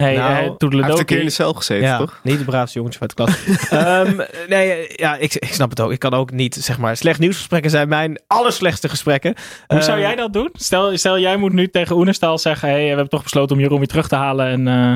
[0.00, 0.42] Hey, Nou, eh, Hij
[0.84, 2.20] heeft een keer in de cel gezeten, Ja, toch?
[2.22, 3.36] niet de braafste jongetje uit de klas.
[3.80, 5.92] Ehm, nee, ja, ik, ik snap het ook.
[5.92, 9.34] Ik kan ook niet, zeg maar, slecht nieuwsgesprekken zijn mijn allerslechtste gesprekken.
[9.66, 10.48] Hoe zou Ehm, jij dat doen?
[10.52, 13.78] Stel, stel jij moet nu tegen Oenerstal zeggen: hey, we hebben toch besloten om Jeroen
[13.78, 14.46] weer terug te halen.
[14.46, 14.94] En, eh,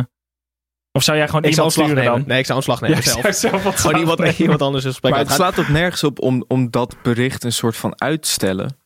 [0.93, 2.19] of zou jij gewoon Ik zou iemand ontslag sturen nemen.
[2.19, 2.29] dan?
[2.29, 3.21] Nee, ik zou ontslag nemen Ja, zelf.
[3.21, 4.41] zou zelf Gewoon iemand, nemen.
[4.41, 7.53] iemand anders een gesprek Maar het slaat ook nergens op om, om dat bericht een
[7.53, 8.77] soort van uitstellen.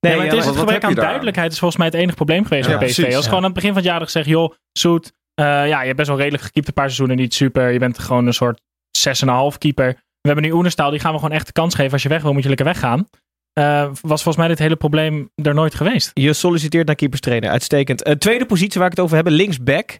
[0.00, 2.44] Nee, maar het ja, is het gebrek aan duidelijkheid is volgens mij het enige probleem
[2.44, 2.94] geweest Ja, bij PSV.
[2.94, 3.28] precies, Als ja.
[3.30, 6.08] gewoon aan het begin van het jaar gezegd: joh, Soet, eh, ja, je hebt best
[6.08, 7.70] wel redelijk gekiept een paar seizoenen, niet super.
[7.70, 8.60] Je bent gewoon een soort
[8.98, 9.86] 6,5 keeper.
[10.20, 11.92] We hebben nu Oenerstal, die gaan we gewoon echt de kans geven.
[11.92, 13.08] Als je weg wil, moet je lekker weggaan.
[13.52, 16.10] Eh, was volgens mij dit hele probleem er nooit geweest.
[16.14, 17.50] Je solliciteert naar keeperstrainer.
[17.50, 18.02] Uitstekend.
[18.02, 19.98] Eh, tweede positie waar ik het over heb, linksback.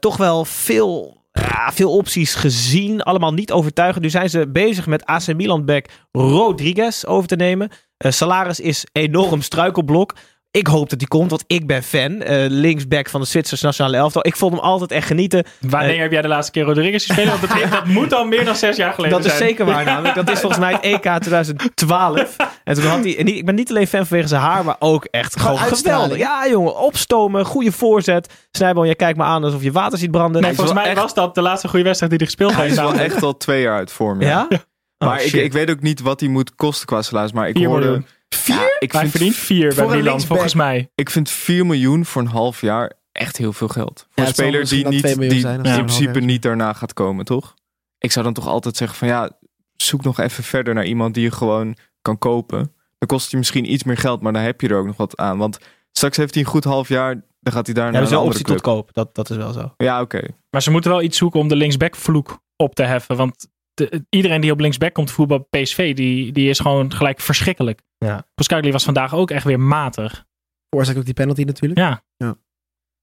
[0.00, 1.24] Toch wel veel,
[1.72, 3.02] veel opties gezien.
[3.02, 4.04] Allemaal niet overtuigend.
[4.04, 7.70] Nu zijn ze bezig met AC Milan-back Rodriguez over te nemen.
[7.98, 10.14] Salaris is enorm struikelblok.
[10.50, 12.22] Ik hoop dat die komt, want ik ben fan.
[12.22, 14.26] Eh, linksback van de Zwitserse nationale elftal.
[14.26, 15.44] Ik vond hem altijd echt genieten.
[15.60, 17.28] Wanneer Eh, heb jij de laatste keer Rodriguez gespeeld?
[17.28, 19.48] Want dat, dat moet al meer dan zes jaar geleden Dat is zijn.
[19.48, 20.14] zeker waar namelijk.
[20.14, 22.36] Dat is volgens mij het EK 2012.
[22.64, 23.10] En toen had hij...
[23.12, 26.18] Ik ben niet alleen fan vanwege zijn haar, maar ook echt gewoon geweldig.
[26.18, 28.32] Ja jongen, opstomen, goede voorzet.
[28.50, 30.40] Snijboom, jij kijkt me aan alsof je water ziet branden.
[30.42, 32.62] Nee, is volgens mij echt- was dat de laatste goede wedstrijd die hij gespeeld Hij
[32.66, 32.76] heeft.
[32.76, 34.20] is wel echt al twee jaar uit vorm.
[34.20, 34.46] Ja.
[34.48, 34.58] ja?
[34.98, 35.42] Oh, maar ik, shit.
[35.42, 37.32] ik weet ook niet wat hij moet kosten qua salaris.
[37.32, 38.02] Maar ik Vier hoorde...
[38.28, 38.64] miljoen.
[38.64, 40.26] Ja, ik, vind, verdient vier bij Milan, linksback.
[40.26, 40.90] volgens mij.
[40.94, 44.06] ik vind 4 miljoen voor een half jaar echt heel veel geld.
[44.10, 47.54] Voor een speler die, niet, 2 miljoen die in principe niet daarna gaat komen, toch?
[47.98, 49.30] Ik zou dan toch altijd zeggen van ja,
[49.76, 52.72] zoek nog even verder naar iemand die je gewoon kan kopen.
[52.98, 55.16] Dan kost hij misschien iets meer geld, maar dan heb je er ook nog wat
[55.16, 55.38] aan.
[55.38, 55.58] Want
[55.92, 58.16] straks heeft hij een goed half jaar, dan gaat hij daar Ja, naar dus een
[58.18, 58.62] optie tot club.
[58.62, 58.90] koop.
[58.92, 59.74] Dat, dat is wel zo.
[59.76, 60.20] Ja, oké.
[60.50, 63.16] Maar ze moeten wel iets zoeken om de linksback-vloek op te heffen.
[63.16, 67.80] Want de- iedereen die op linksback komt voetbal PSV, die, die is gewoon gelijk verschrikkelijk.
[67.98, 68.24] Ja.
[68.72, 70.24] Was vandaag ook echt weer matig.
[70.68, 71.80] Veroorzaakt ook die penalty natuurlijk.
[71.80, 72.02] Ja.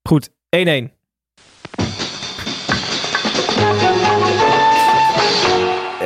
[0.08, 0.32] Goed, 1-1.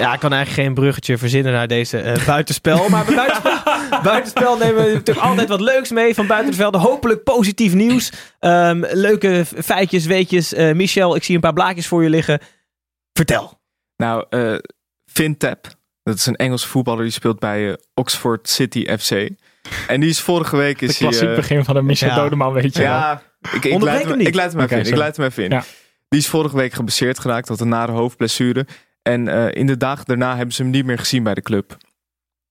[0.01, 2.89] Ja, ik kan eigenlijk geen bruggetje verzinnen naar deze eh, buitenspel.
[2.89, 3.63] Maar bij buitenspel,
[4.03, 6.81] buitenspel nemen we natuurlijk altijd wat leuks mee van buiten de velden.
[6.81, 8.13] Hopelijk positief nieuws.
[8.39, 10.55] Ehm, leuke feitjes, weetjes.
[10.55, 12.41] Eh, Michel, ik zie een paar blaadjes voor je liggen.
[13.13, 13.60] Vertel.
[14.01, 14.59] Nou, eh
[15.07, 15.67] Finn Tap,
[16.03, 19.11] dat is een Engelse voetballer die speelt bij eh, Oxford City FC.
[19.87, 21.09] En die is vorige week Het is hij...
[21.09, 22.15] klassiek eh, begin van de Michel ja.
[22.15, 22.91] Dodeman, weet je wel.
[22.91, 24.87] Ja, ik, ik, leid hem ik leid hem even in.
[24.87, 25.51] Ik leid hem even in.
[25.51, 25.65] Ja.
[26.09, 28.67] Die is vorige week geblesseerd geraakt, had een nare hoofdblessure.
[29.03, 31.77] En eh, in de dagen daarna hebben ze hem niet meer gezien bij de club.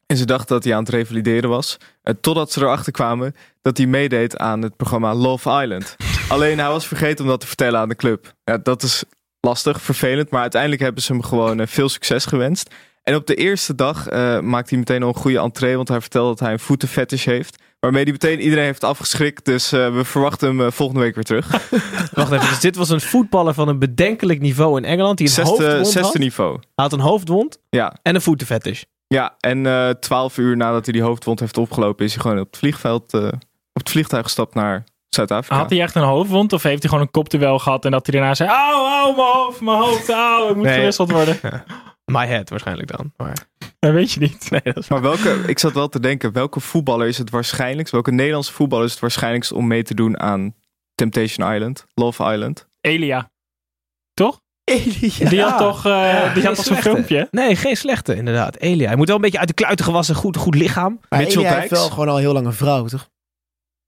[0.06, 1.78] En ze dachten dat hij aan het revalideren was.
[2.04, 5.96] Eh, totdat ze erachter kwamen dat hij meedeed aan het programma Love Island.
[6.30, 8.34] Alleen hij was vergeten om dat te vertellen aan de club.
[8.44, 9.04] Ja, dat is
[9.42, 10.30] lastig, vervelend.
[10.30, 12.76] Maar uiteindelijk hebben ze hem gewoon eh, veel succes gewenst.
[13.04, 15.76] En op de eerste dag eh, maakt hij meteen al een goede entree.
[15.76, 17.64] Want hij vertelde dat hij een voetenfetish heeft.
[17.80, 19.46] Waarmee hij meteen iedereen heeft afgeschrikt.
[19.46, 21.50] Dus eh, we verwachten hem volgende week weer terug.
[22.14, 25.18] Wacht even, dus dit was een voetballer van een bedenkelijk niveau in Engeland.
[25.18, 26.14] Die een Zesde, hoofdwond zesde had.
[26.14, 26.60] Hij niveau.
[26.76, 28.84] had een hoofdwond Ja, en een voetenfetish.
[29.08, 32.06] ja en twaalf uur nadat hij die hoofdwond heeft opgelopen...
[32.06, 33.32] is hij gewoon op het vliegveld, op
[33.74, 35.56] het vliegtuig gestapt naar Zuid-Afrika.
[35.58, 38.16] Had hij echt een hoofdwond of heeft hij gewoon een kopduel gehad en dat hij
[38.20, 40.76] daarna zei: Auw, auw, mijn hoofd, mijn hoofd, auw, het moet Nee.
[40.76, 41.40] gewisseld worden?
[42.12, 43.14] My head waarschijnlijk dan.
[43.18, 43.48] Maar...
[43.80, 44.50] Dat weet je niet.
[44.52, 47.94] Nee, dat is Maar welke, ik zat wel te denken, welke voetballer is het waarschijnlijkst...
[47.94, 50.56] welke Nederlandse voetballer is het waarschijnlijkst om mee te doen aan
[50.96, 52.68] Temptation Island, Love Island?
[52.82, 53.32] Elia.
[54.14, 54.40] Toch?
[54.64, 55.30] Elia.
[55.30, 57.28] Die had toch, eh, die had toch zo'n filmpje?
[57.32, 58.56] Nee, geen slechte inderdaad.
[58.58, 58.88] Elia.
[58.88, 61.00] Hij moet wel een beetje uit de kluiten gewassen, goed, goed lichaam.
[61.10, 63.10] Maar Mitchell Elia heeft wel gewoon al heel lang een vrouw, toch?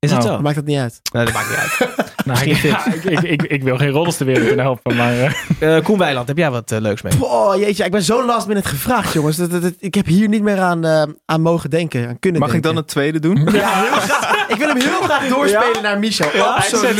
[0.01, 0.31] Is dat Oh.
[0.33, 0.39] zo?
[0.41, 0.99] Maakt dat niet uit.
[1.13, 1.89] Nee, dat maakt niet uit.
[2.25, 5.13] Nou, ik, ja, ik, ik, ik, ik wil geen roddels de wereld in helpen, maar...
[5.59, 7.13] eh, Eh, Koen Weiland, heb jij wat eh, leuks mee?
[7.19, 9.37] Oh jeetje, ik ben zo last minute gevraagd jongens.
[9.37, 10.85] Dat, dat, dat- ik heb hier niet meer aan,
[11.25, 12.07] aan mogen denken.
[12.07, 13.35] Aan kunnen Mag ik dan het tweede doen?
[13.51, 14.47] Ja, heel graag.
[14.47, 16.29] Ik wil hem heel graag doorspelen naar Michel.
[16.31, 16.99] hij Absoluut.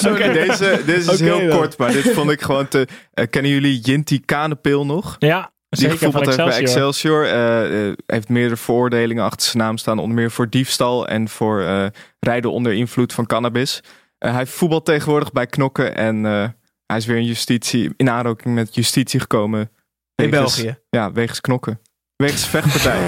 [0.00, 1.56] sorry, deze, deze is heel dan.
[1.58, 2.86] kort, maar dit vond ik gewoon te...
[3.30, 5.16] kennen jullie Jinty Kanepil nog?
[5.18, 7.24] Ja, Die gevoetbald heeft bij Excelsior.
[7.24, 9.98] Eh, eh, heeft meerdere veroordelingen achter zijn naam staan.
[9.98, 11.86] Onder meer voor diefstal en voor eh,
[12.20, 13.80] rijden onder invloed van cannabis.
[14.18, 15.94] Hij voetbalt tegenwoordig bij Knokken.
[15.96, 16.48] En eh,
[16.86, 19.70] hij is weer in, justitie, in aanraking met justitie gekomen.
[20.14, 20.78] In wegens- België.
[20.90, 21.80] Ja, wegens Knokken.
[22.16, 23.00] Wegens vechtpartij.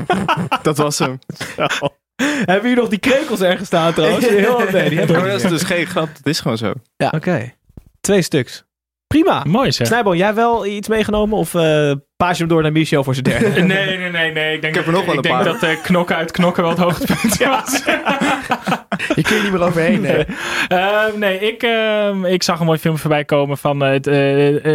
[0.62, 1.18] Dat was hem.
[2.22, 4.26] Hebben hier nog die krekels ergens staan trouwens?
[4.28, 6.08] Heel, nee, die hebben dat is dus geen grap.
[6.14, 6.72] Dat is gewoon zo.
[6.96, 7.10] meer.
[7.10, 7.52] Oké.
[8.00, 8.64] Twee stuks.
[9.12, 9.42] Prima.
[9.48, 9.86] Mooi zeg.
[9.86, 11.38] Snijboon, jij wel iets meegenomen?
[11.38, 13.62] Of eh paas je hem door naar Michel voor zijn derde?
[13.74, 14.54] Nee, nee, nee, nee.
[14.54, 15.44] Ik denk, heb er nog wel ik een denk paar.
[15.44, 17.82] dat eh, knokken uit knokken wel het hoogtepunt was.
[19.14, 20.00] Je kunt er niet meer overheen.
[20.00, 20.24] Nee.
[20.68, 24.06] Eh, nee, ik, eh, ik zag een mooi film voorbij komen van eh, het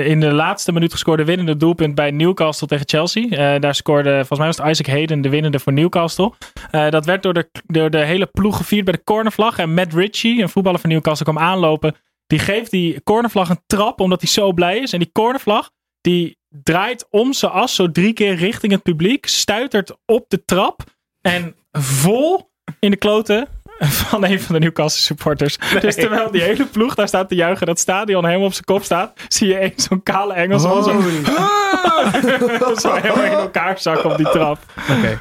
[0.06, 3.30] in de laatste minuut gescoorde winnende doelpunt bij Newcastle tegen Chelsea.
[3.30, 6.32] Eh, daar scoorde, volgens mij was het Isaac Hayden de winnende voor Newcastle.
[6.72, 9.58] Eh, dat werd door de, door de hele ploeg gevierd bij de cornervlag.
[9.58, 11.96] En Matt Ritchie, een voetballer van Newcastle, kwam aanlopen.
[12.28, 14.94] Die geeft die cornervlag een trap omdat hij zo blij is.
[14.94, 15.70] En die cornervlag
[16.02, 19.26] die draait om zijn as zo drie keer richting het publiek.
[19.26, 20.82] Stuitert op de trap.
[21.22, 23.48] En vol in de kloten
[23.80, 25.58] van een van de Newcastle supporters.
[25.82, 28.84] Dus terwijl die hele ploeg daar staat te juichen, dat stadion helemaal op zijn kop
[28.84, 30.92] staat, zie je één zo'n kale Engelsman zo,
[32.90, 34.60] zo helemaal in elkaar zakken op die trap.
[34.98, 35.20] Oké.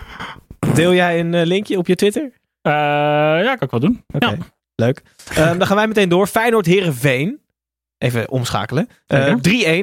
[0.75, 2.23] Deel jij een eh, linkje op je Twitter?
[2.63, 2.73] Eh,
[3.43, 4.05] ja, kan ik wel doen.
[4.15, 4.37] Oké, Ja.
[4.77, 5.03] Leuk.
[5.35, 6.27] Ehm, dan gaan wij meteen door.
[6.27, 7.41] Feyenoord Herenveen.
[7.99, 8.89] Even omschakelen.
[9.07, 9.35] Eh,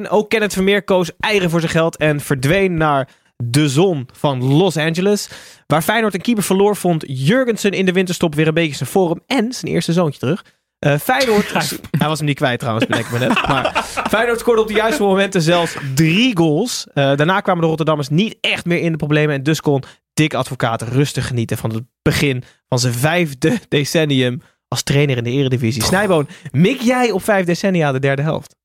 [0.06, 0.10] 3-1.
[0.10, 3.10] Ook Kenneth Vermeer koos eigen voor zijn geld en verdween naar
[3.44, 5.30] de zon van Los Angeles.
[5.68, 9.22] Waar Feyenoord een keeper verloor, vond Jurgensen in de winterstop weer een beetje zijn vorm
[9.28, 10.44] en zijn eerste zoontje terug.
[10.80, 11.52] Eh, Feyenoord,
[12.00, 13.48] hij was hem niet kwijt trouwens, bedenk ik me net.
[13.48, 16.88] Maar Feyenoord scoorde op de juiste momenten zelfs drie goals.
[16.94, 19.36] Eh, daarna kwamen de Rotterdammers niet echt meer in de problemen.
[19.36, 24.42] En dus kon Dick Advocaat rustig genieten van het begin van zijn vijfde decennium
[24.74, 25.84] als trainer in de eredivisie.
[25.84, 28.56] Snijboon, mik jij op vijf decennia de derde helft?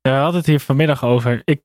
[0.00, 1.42] Ja, we hadden het hier vanmiddag over.
[1.44, 1.62] Ik,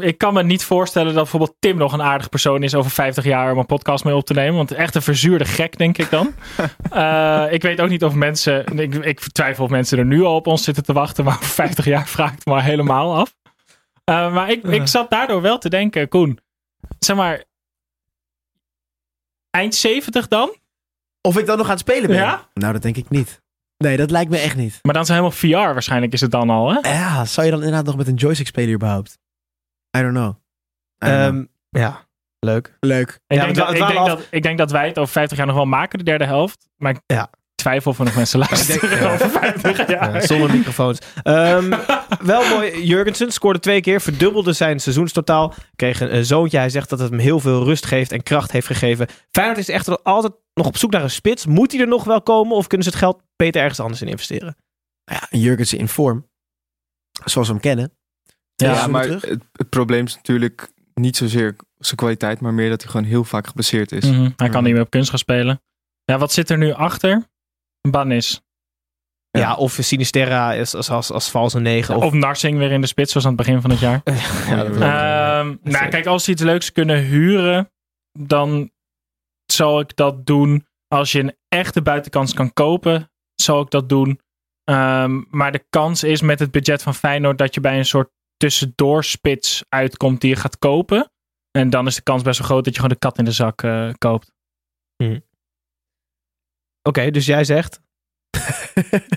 [0.00, 3.24] ik kan me niet voorstellen dat bijvoorbeeld Tim nog een aardig persoon is over 50
[3.24, 4.54] jaar om een podcast mee op te nemen.
[4.54, 6.34] Want echt een verzuurde gek, denk ik dan.
[6.90, 8.78] Eh, ik weet ook niet of mensen.
[8.78, 11.24] Ik, ik twijfel of mensen er nu al op ons zitten te wachten.
[11.24, 13.36] Maar over 50 jaar vraag ik het maar helemaal af.
[14.04, 16.38] Eh, maar ik, ik zat daardoor wel te denken, Koen.
[16.98, 17.44] Zeg maar.
[19.50, 20.56] Eind 70 dan?
[21.28, 22.16] Of ik dan nog aan het spelen ben?
[22.16, 22.48] Ja?
[22.54, 23.42] Nou, dat denk ik niet.
[23.78, 24.78] Nee, dat lijkt me echt niet.
[24.82, 26.88] Maar dan is het helemaal VR waarschijnlijk is het dan al, hè?
[26.90, 29.18] Ja, zou je dan inderdaad nog met een joystick spelen überhaupt?
[29.96, 30.28] I don't know.
[31.04, 31.26] I don't know.
[31.26, 32.06] Ehm, ja,
[32.38, 32.76] leuk.
[32.80, 33.08] Leuk.
[33.26, 35.46] Ik, Ja, denk dat, ik, denk dat, ik denk dat wij het over 50 jaar
[35.46, 36.68] nog wel maken, de derde helft.
[36.76, 37.30] Maar Ja.
[37.64, 39.12] Twijfel of er nog mensen luisteren ja.
[39.12, 40.14] over 50 jaar.
[40.14, 40.98] Ja, zonder microfoons.
[41.22, 41.70] Ehm,
[42.22, 42.84] wel mooi.
[42.86, 45.54] Jurgensen scoorde twee keer, verdubbelde zijn seizoenstotaal.
[45.76, 46.58] Kreeg een, zoontje.
[46.58, 49.06] Hij zegt dat het hem heel veel rust geeft en kracht heeft gegeven.
[49.30, 51.46] Feyenoord is echter altijd nog op zoek naar een spits.
[51.46, 54.08] Moet hij er nog wel komen of kunnen ze het geld beter ergens anders in
[54.08, 54.56] investeren?
[55.04, 56.28] Nou ja, Jurgensen in vorm.
[57.24, 57.92] Zoals we hem kennen.
[58.54, 59.06] Ja, seizoenen maar
[59.52, 63.46] het probleem is natuurlijk niet zozeer zijn kwaliteit, maar meer dat hij gewoon heel vaak
[63.46, 64.04] geblesseerd is.
[64.04, 65.62] Mhm, Hij kan niet meer op kunst gaan spelen.
[66.04, 67.22] Ja, wat zit er nu achter?
[67.90, 68.42] Banis.
[69.30, 71.96] Ja, of Sinisterra is als, als, als valse negen.
[71.96, 74.00] Of, Of Narsing weer in de spits, zoals aan het begin van het jaar.
[74.48, 77.70] ja, dat- Ehm, nou, kijk, als ze iets leuks kunnen huren,
[78.18, 78.70] dan
[79.52, 80.66] zal ik dat doen.
[80.88, 84.20] Als je een echte buitenkans kan kopen, zal ik dat doen.
[84.64, 88.10] Ehm, maar de kans is met het budget van Feyenoord dat je bij een soort
[88.36, 91.10] tussendoorspits uitkomt die je gaat kopen.
[91.50, 93.32] En dan is de kans best wel groot dat je gewoon de kat in de
[93.32, 94.32] zak eh, koopt.
[96.88, 97.80] Oké, dus jij zegt.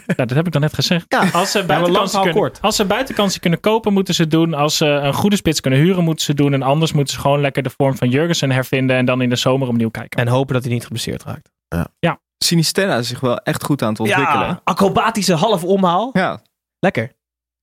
[0.05, 1.05] Ja, dat heb ik dan net gezegd.
[1.07, 1.29] Ja.
[1.29, 4.53] Als ze, buitenkansen kunnen, als ze buitenkansen kunnen kopen, moeten ze het doen.
[4.53, 6.53] Als ze een goede spits kunnen huren, moeten ze het doen.
[6.53, 8.95] En anders moeten ze gewoon lekker de vorm van Jurgensen hervinden.
[8.95, 10.19] En dan in de zomer opnieuw kijken.
[10.19, 11.49] En hopen dat hij niet geblesseerd raakt.
[12.43, 14.47] Sinisterra is zich wel echt goed aan het ontwikkelen.
[14.47, 16.09] Ja, acrobatische half omhaal.
[16.13, 16.41] Ja.
[16.79, 17.11] Lekker.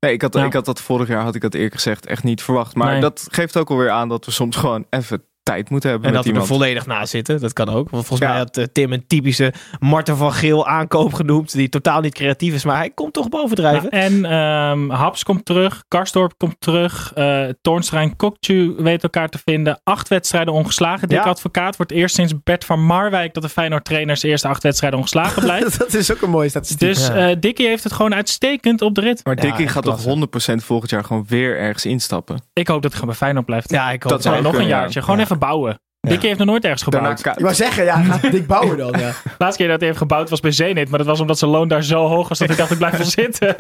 [0.01, 0.45] Nee, ik had, Ja.
[0.45, 2.75] ik had dat vorig jaar, had ik dat eerlijk gezegd, echt niet verwacht.
[2.75, 3.01] Maar Nee.
[3.01, 6.25] dat geeft ook alweer aan dat we soms gewoon even tijd moeten hebben En met
[6.25, 6.61] dat we er iemand.
[6.63, 7.41] volledig naast zitten.
[7.41, 7.91] Dat kan ook.
[7.91, 8.29] Want volgens Ja.
[8.29, 11.53] mij had eh, Tim een typische Marten van Geel aankoop genoemd.
[11.53, 12.65] Die totaal niet creatief is.
[12.65, 13.89] Maar hij komt toch bovendrijven.
[13.91, 15.85] Nou, en ehm, Haps komt terug.
[15.89, 17.13] Karsdorp komt terug.
[17.15, 19.81] eh Toornstra en Kokju weten elkaar te vinden.
[19.85, 21.09] Acht wedstrijden ongeslagen.
[21.09, 21.31] Dick Ja.
[21.31, 24.99] advocaat wordt eerst sinds Bert van Marwijk dat de Feyenoord trainer zijn eerste acht wedstrijden
[24.99, 25.79] ongeslagen blijft.
[25.79, 26.79] dat is ook een mooie statistiek.
[26.89, 27.29] dus Ja.
[27.31, 29.25] eh Dickie heeft het gewoon uitstekend op de rit.
[29.25, 30.05] Maar Ja, Dickie gaat klasse.
[30.05, 30.15] toch
[30.55, 32.43] 100% volgend jaar gewoon weer ergens instappen.
[32.53, 33.71] Ik hoop dat het gewoon bij Fijnand blijft.
[33.71, 35.01] Ja, ik hoop Dat dat zou nog een jaartje.
[35.01, 35.23] Gewoon Ja.
[35.35, 35.79] Even bouwen.
[36.01, 37.19] Dikkie heeft nog nooit ergens gebouwd.
[37.19, 38.91] Ik wou zeggen, ja, gaat dik bouwen dan.
[38.91, 39.09] Ja.
[39.09, 40.89] De laatste keer dat hij heeft gebouwd was bij Zenit.
[40.89, 42.97] Maar dat was omdat zijn loon daar zo hoog was dat ik dacht ik blijf
[42.97, 43.55] wel zitten.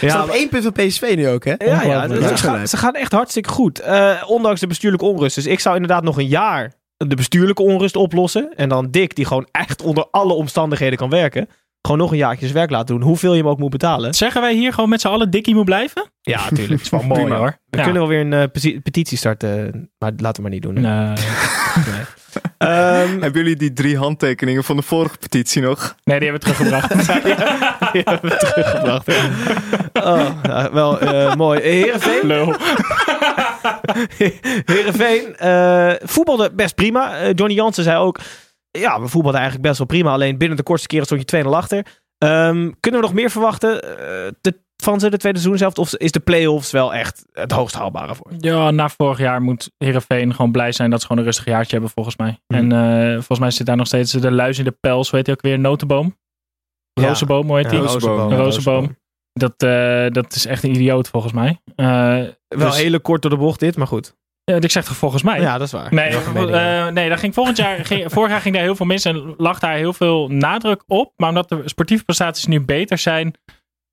[0.00, 1.54] Ja, Staat op één punt van PSV nu ook, hè?
[1.58, 2.38] Ja, ja, Ongelooflijk.
[2.38, 3.80] ze, gaan, ze gaan echt hartstikke goed.
[3.80, 5.34] Eh, ondanks de bestuurlijke onrust.
[5.34, 8.52] Dus ik zou inderdaad nog een jaar de bestuurlijke onrust oplossen.
[8.56, 11.48] En dan Dick, die gewoon echt onder alle omstandigheden kan werken.
[11.82, 13.04] Gewoon nog een jaartje zijn werk laten doen.
[13.04, 14.14] Hoeveel je hem ook moet betalen.
[14.14, 16.10] Zeggen wij hier gewoon met z'n allen Dikkie moet blijven?
[16.20, 16.70] Ja, natuurlijk.
[16.70, 17.36] Het is wel mooi Prima.
[17.36, 17.56] hoor.
[17.70, 17.82] We Ja.
[17.82, 19.90] kunnen wel weer een eh, peti- petitie starten.
[19.98, 20.74] Maar laten we maar niet doen.
[20.74, 21.14] Nee.
[22.58, 25.94] Ehm, Hebben jullie die drie handtekeningen van de vorige petitie nog?
[26.04, 26.88] nee, die hebben we teruggebracht.
[27.92, 29.12] die hebben we teruggebracht.
[29.12, 29.30] ja.
[30.02, 31.60] Oh, wel eh, mooi.
[31.60, 32.26] Herenveen.
[32.26, 32.54] Lul.
[34.64, 37.16] Heerenveen eh, voetbalde best prima.
[37.18, 38.18] Eh, Johnny Jansen zei ook...
[38.70, 40.12] Ja, we voetbalden eigenlijk best wel prima.
[40.12, 41.86] Alleen binnen de kortste keren stond je 2-0 achter.
[42.18, 45.74] Ehm, kunnen we nog meer verwachten eh, de, van ze de tweede seizoen zelf?
[45.74, 48.32] Of is de play-offs wel echt het hoogst haalbare voor?
[48.38, 51.72] Ja, na vorig jaar moet Herenveen gewoon blij zijn dat ze gewoon een rustig jaartje
[51.72, 52.40] hebben, volgens mij.
[52.46, 52.72] Mhm.
[52.72, 55.10] En eh, volgens mij zit daar nog steeds de luis in de pels.
[55.10, 55.58] Weet je ook weer?
[55.58, 56.18] Notenboom?
[56.92, 57.06] Ja.
[57.06, 57.78] Rozenboom, hoe heet die?
[57.78, 58.32] Ja, Rozenboom.
[58.32, 58.98] Rozenboom.
[59.32, 61.60] Dat, eh, dat is echt een idioot, volgens mij.
[61.76, 61.86] Eh,
[62.48, 64.16] Wel dus- hele kort door de bocht dit, maar goed.
[64.44, 65.40] Ja, ik zeg toch volgens mij?
[65.40, 65.94] Ja, dat is waar.
[65.94, 69.04] Nee, eh, nee, daar ging volgend jaar, ging, vorig jaar ging daar heel veel mis
[69.04, 71.12] en lag daar heel veel nadruk op.
[71.16, 73.34] Maar omdat de sportieve prestaties nu beter zijn,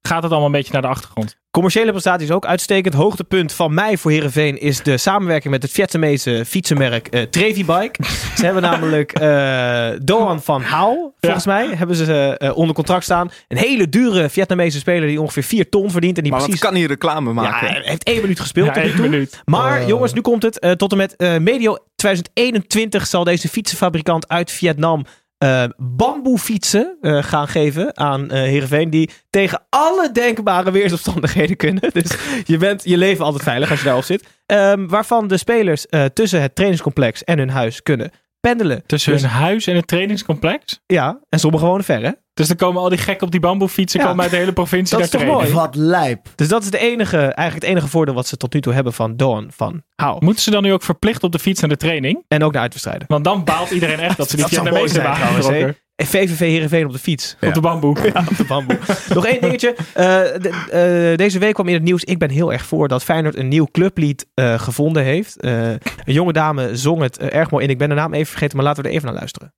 [0.01, 1.39] gaat het allemaal een beetje naar de achtergrond.
[1.57, 2.93] Commerciële prestaties ook uitstekend.
[2.93, 8.03] Hoogtepunt van mij voor Herenveen is de samenwerking met het Vietnamese fietsenmerk eh Trevi Bike.
[8.35, 13.31] Ze hebben namelijk eh Doan van Hao, volgens mij, hebben ze eh, onder contract staan.
[13.47, 16.17] Een hele dure Vietnamese speler die ongeveer 4 ton verdient.
[16.17, 16.61] En die Maar precies...
[16.61, 17.67] kan hier reclame ja, maken?
[17.67, 19.09] hij heeft één minuut gespeeld Ja, tot nu één toe.
[19.09, 19.41] minuut.
[19.45, 19.87] Maar Oh.
[19.87, 20.59] jongens, nu komt het.
[20.59, 25.05] Eh, tot en met eh, medio 2021 zal deze fietsenfabrikant uit Vietnam
[25.37, 28.89] eh bamboefietsen eh, gaan geven aan eh Heerenveen.
[28.89, 31.91] Die tegen alle denkbare weersomstandigheden kunnen.
[31.93, 34.27] Dus je bent je leven altijd veilig als je daarop zit.
[34.45, 38.83] Ehm, waarvan de spelers eh, tussen het trainingscomplex en hun huis kunnen pendelen.
[38.85, 40.79] Tussen Dus- hun huis en het trainingscomplex.
[40.85, 42.11] Ja, en sommigen wonen ver hè.
[42.37, 44.05] Dus dan komen al die gekken op die bamboefietsen Ja.
[44.05, 45.53] komen uit de hele provincie Dat daar is toch mooi?
[45.53, 46.27] Wat lijp.
[46.35, 48.93] Dus dat is de enige, eigenlijk het enige voordeel wat ze tot nu toe hebben
[48.93, 49.81] van Doan van.
[50.19, 52.23] Moeten ze dan nu ook verplicht op de fiets naar de training?
[52.27, 53.07] En ook de uitwedstrijden.
[53.07, 55.47] Want dan baalt iedereen echt dat ze die Dat zou mooi Vietnamezen zijn hebben trouwens,
[55.47, 55.85] aangetrokken.
[55.95, 57.35] En VVV Heerenveen op de fiets.
[57.41, 57.95] Op de bamboe.
[58.13, 58.77] Ja, op de bamboe.
[59.13, 59.75] Nog één dingetje.
[59.93, 60.05] Eh,
[60.41, 62.03] de- eh, deze week kwam in het nieuws.
[62.03, 65.39] Ik ben heel erg voor dat Feyenoord een nieuw clublied eh, gevonden heeft.
[65.41, 67.69] Eh, een jonge dame zong het erg mooi in.
[67.69, 69.53] Ik ben de naam even vergeten, maar laten we er even naar luisteren.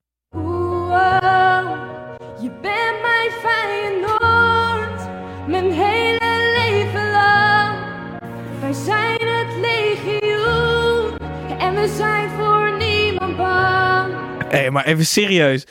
[11.82, 14.14] We zijn voor niemand bang.
[14.50, 15.66] Hé, maar even serieus.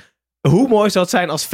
[0.48, 1.48] Hoe mooi zou het zijn als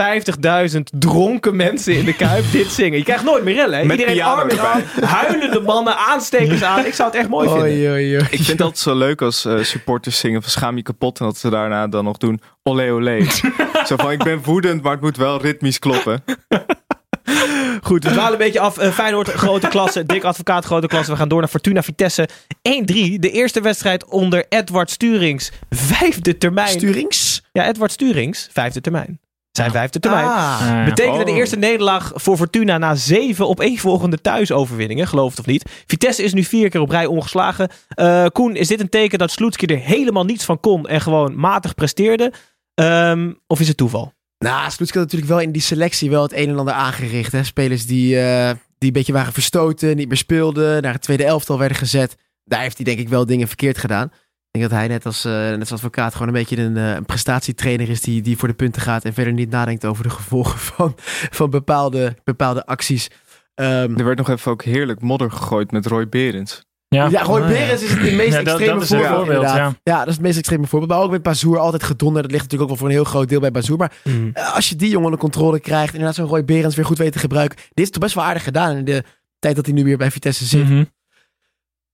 [0.73, 2.99] 50.000 dronken mensen in de Kuip dit zingen?
[2.99, 3.79] Je krijgt nooit meer rellen.
[3.79, 3.85] Hè?
[3.85, 6.87] Met Iedereen arm in arm, huilende mannen, aanstekers aan.
[6.87, 7.67] Ik zou het echt mooi vinden.
[7.67, 8.27] Oei, oei, oei.
[8.31, 11.19] Ik vind altijd zo leuk als eh, supporters zingen van schaam je kapot.
[11.21, 13.27] En dat ze daarna dan nog doen olé olé.
[13.89, 16.25] zo van ik ben woedend, maar het moet wel ritmisch kloppen.
[17.85, 18.79] Goed, we dwalen een beetje af.
[18.79, 20.07] Eh, Feyenoord, grote klasse.
[20.07, 21.11] Dik Advocaat, grote klasse.
[21.11, 22.29] We gaan door naar Fortuna Vitesse.
[22.63, 23.19] 1-3.
[23.19, 25.51] De eerste wedstrijd onder Edward Sturings.
[25.71, 26.69] Vijfde termijn.
[26.69, 27.43] Sturings?
[27.53, 28.49] ja, Edward Sturings.
[28.53, 29.21] Vijfde termijn.
[29.51, 30.25] Zijn vijfde termijn.
[30.25, 30.85] Ah.
[30.85, 31.37] Betekende de Oh.
[31.37, 35.07] eerste nederlaag voor Fortuna na zeven opeenvolgende thuisoverwinningen.
[35.07, 35.71] Geloof het of niet.
[35.87, 37.69] Vitesse is nu vier keer op rij ongeslagen.
[37.89, 41.37] Eh, Koen, is dit een teken dat Sloetski er helemaal niets van kon en gewoon
[41.41, 42.33] matig presteerde?
[42.75, 44.13] Ehm, of is het toeval?
[44.45, 47.33] Nou, Sloetski had natuurlijk wel in die selectie wel het een en ander aangericht.
[47.33, 47.45] Hè?
[47.45, 51.59] Spelers die, eh, die een beetje waren verstoten, niet meer speelden, naar het tweede elftal
[51.59, 52.17] werden gezet.
[52.45, 54.07] Daar heeft hij denk ik wel dingen verkeerd gedaan.
[54.07, 56.95] Ik denk dat hij net als, eh, net als advocaat gewoon een beetje een, eh,
[56.95, 60.11] een prestatietrainer is die, die voor de punten gaat en verder niet nadenkt over de
[60.11, 60.95] gevolgen van,
[61.31, 63.11] van bepaalde, bepaalde acties.
[63.55, 66.65] Ehm, Er werd nog even ook heerlijk modder gegooid met Roy Berends.
[66.95, 67.09] Ja.
[67.11, 67.55] ja, Roy Ah, ja.
[67.55, 69.17] Berens is het meest Ja, extreme dat is een voorbeeld.
[69.17, 69.75] voorbeeld, inderdaad.
[69.83, 69.99] ja.
[69.99, 70.93] dat is het meest extreme voorbeeld.
[70.93, 72.23] Maar ook met Bazoer altijd gedonder.
[72.23, 73.79] Dat ligt natuurlijk ook wel voor een heel groot deel bij Bazoer.
[73.79, 73.93] Maar
[74.35, 77.13] eh, als je die jongen onder controle krijgt, inderdaad zo'n Roy Berens weer goed weet
[77.13, 77.59] te gebruiken.
[77.75, 79.05] Dit is toch best wel aardig gedaan in de
[79.39, 80.65] tijd dat hij nu weer bij Vitesse zit.
[80.69, 80.85] Mhm.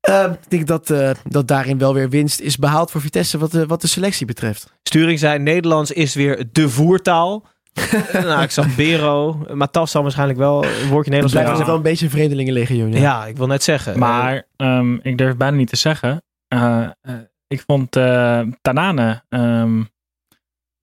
[0.00, 3.52] Eh, ik denk dat, eh, dat daarin wel weer winst is behaald voor Vitesse wat
[3.52, 4.72] de, wat de selectie betreft.
[4.82, 7.46] Sturing zei: Nederlands is weer de voertaal.
[8.12, 9.46] nou, ik zag Bero.
[9.52, 11.50] Matas zal waarschijnlijk wel een woordje Het Nederlands blijft leren.
[11.50, 12.92] altijd wel een beetje een vreemdelingenlegioen.
[12.92, 12.98] Ja.
[13.00, 13.26] Ja.
[13.26, 13.98] ik wil net zeggen.
[13.98, 16.22] Maar ehm, ik durf bijna niet te zeggen.
[16.48, 17.14] Eh, eh,
[17.46, 19.82] ik vond eh, Tanane ehm,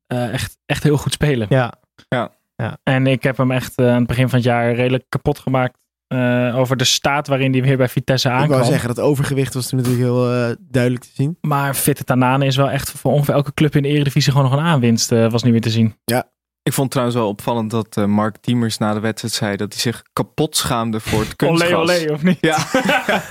[0.07, 1.47] eh, echt, echt heel goed spelen.
[2.09, 2.77] ja.
[2.83, 5.77] En ik heb hem echt eh, aan het begin van het jaar redelijk kapot gemaakt.
[6.07, 8.57] eh, over de staat waarin hij weer bij Vitesse Ik aankwam.
[8.59, 11.37] wou zeggen, dat overgewicht was toen natuurlijk heel eh, duidelijk te zien.
[11.41, 14.59] Maar fitte Tanane is wel echt voor ongeveer elke club in de Eredivisie gewoon nog
[14.59, 15.11] een aanwinst.
[15.11, 15.95] eh, was nu weer te zien.
[16.67, 19.81] Ik vond trouwens wel opvallend dat eh, Mark Diemers na de wedstrijd zei dat hij
[19.81, 21.71] zich kapot schaamde voor het kunstgras.
[21.81, 22.37] Olé, olé, of niet?
[22.41, 22.57] Ja.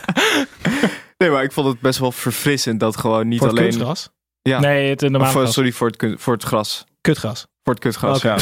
[1.19, 3.71] nee, maar ik vond het best wel verfrissend dat gewoon niet Voor het alleen...
[3.71, 4.11] kunstgras.
[4.43, 4.61] Ja.
[4.61, 5.53] Nee, het normale Of, eh, gras.
[5.55, 6.85] sorry, voor het, kun- voor het gras.
[7.01, 7.47] Kutgras.
[7.63, 8.37] Voor het kutgras, ja.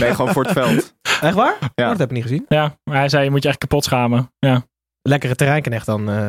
[0.00, 0.94] Nee, gewoon voor het veld.
[1.20, 1.56] Echt waar?
[1.74, 1.84] Ja.
[1.84, 2.44] Oh, dat heb ik niet gezien.
[2.48, 4.32] Ja, maar hij zei je moet je echt kapot schamen.
[4.38, 4.62] Ja.
[5.02, 6.10] Lekkere terreinknecht dan.
[6.10, 6.28] eh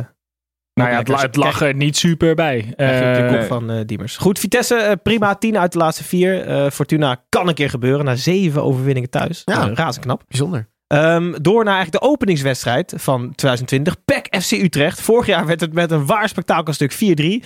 [0.74, 2.58] Nou ja, het, la- het lag er niet super bij.
[2.72, 4.18] Op je Eh, kop van eh, Diemers.
[4.18, 5.36] Goed, Vitesse, eh, prima.
[5.36, 6.46] 10 uit de laatste vier.
[6.46, 8.06] Eh, Fortuna kan een keer gebeuren.
[8.06, 9.42] Na zeven overwinningen thuis.
[9.46, 9.70] Ja.
[9.74, 10.24] Razend knap.
[10.28, 10.70] Bijzonder.
[10.88, 14.04] Ehm, door naar eigenlijk de openingswedstrijd van 2020.
[14.06, 15.02] PEC FC Utrecht.
[15.02, 17.44] Vorig jaar werd het met een waar spektakelstuk 4-3.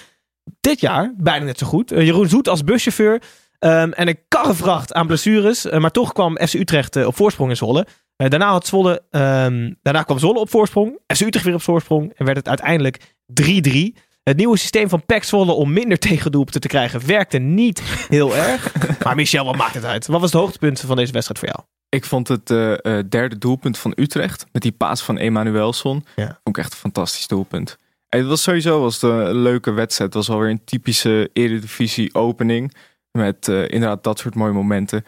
[0.62, 1.90] Dit jaar bijna net zo goed.
[1.90, 3.22] Jeroen Zoet als buschauffeur.
[3.60, 5.66] ehm, en een karrevracht aan blessures.
[5.70, 7.88] Maar toch kwam FC Utrecht op voorsprong in Zwolle.
[8.16, 11.00] Eh, daarna, had Zwolle, ehm, daarna kwam Zwolle op voorsprong.
[11.08, 12.14] FC Utrecht weer op voorsprong.
[12.16, 14.04] En werd het uiteindelijk 3-3.
[14.24, 18.74] Het nieuwe systeem van Zwolle om minder tegendoelpunten te krijgen werkte niet heel erg.
[19.04, 20.08] Maar Michel, wat maakt het uit?
[20.08, 21.60] Wat was het hoogtepunt van deze wedstrijd voor jou?
[21.90, 24.46] Ik vond het eh, eh, derde doelpunt van Utrecht.
[24.52, 26.06] Met die paas van Emanuelson.
[26.16, 26.40] Ja.
[26.44, 27.78] Vond ik echt een fantastisch doelpunt.
[28.10, 30.14] En het was sowieso was het een leuke wedstrijd.
[30.14, 32.76] Het was alweer een typische Eredivisie opening.
[33.12, 35.06] Met eh, inderdaad dat soort mooie momenten.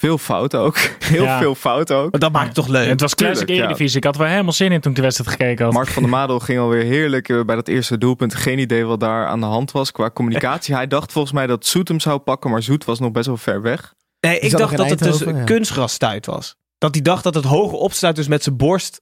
[0.00, 0.76] Veel fouten ook.
[0.98, 1.38] Heel Ja.
[1.38, 2.10] veel fouten ook.
[2.10, 2.88] Maar dat maakt het toch leuk?
[2.88, 3.64] het was classic Tuurlijk, ja.
[3.64, 3.96] Eredivisie.
[3.96, 5.74] Ik had er wel helemaal zin in toen ik de wedstrijd gekeken had.
[5.74, 8.34] Mark van der Madel ging alweer heerlijk eh, bij dat eerste doelpunt.
[8.34, 10.74] Geen idee wat daar aan de hand was qua communicatie.
[10.74, 12.50] Hij dacht volgens mij dat Zoet hem zou pakken.
[12.50, 13.94] Maar Zoet was nog best wel ver weg.
[14.20, 15.44] Nee, ik dacht dat het dus ja.
[15.44, 16.56] kunstgrasstuit was.
[16.78, 19.00] Dat hij dacht dat het hoge opstuit dus met zijn borst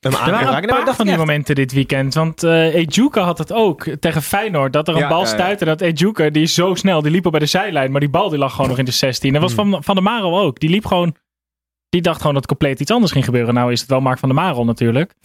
[0.00, 1.28] hem aan Er waren een paar dat van die ik echt.
[1.28, 2.14] momenten dit weekend.
[2.14, 4.72] Want eh Ejuka had het ook tegen Feyenoord.
[4.72, 5.32] Dat er een Ja, bal ja, ja.
[5.32, 5.64] stuitte.
[5.64, 7.02] Dat Ejuka, die is zo snel.
[7.02, 7.90] Die liep al bij de zijlijn.
[7.90, 9.32] Maar die bal die lag gewoon nog in de 16.
[9.32, 9.70] Dat was Hmm.
[9.70, 10.60] van, van de Marel ook.
[10.60, 11.14] Die liep gewoon...
[11.88, 13.54] Die dacht gewoon dat compleet iets anders ging gebeuren.
[13.54, 15.12] Nou is het wel Mark van der Marel natuurlijk.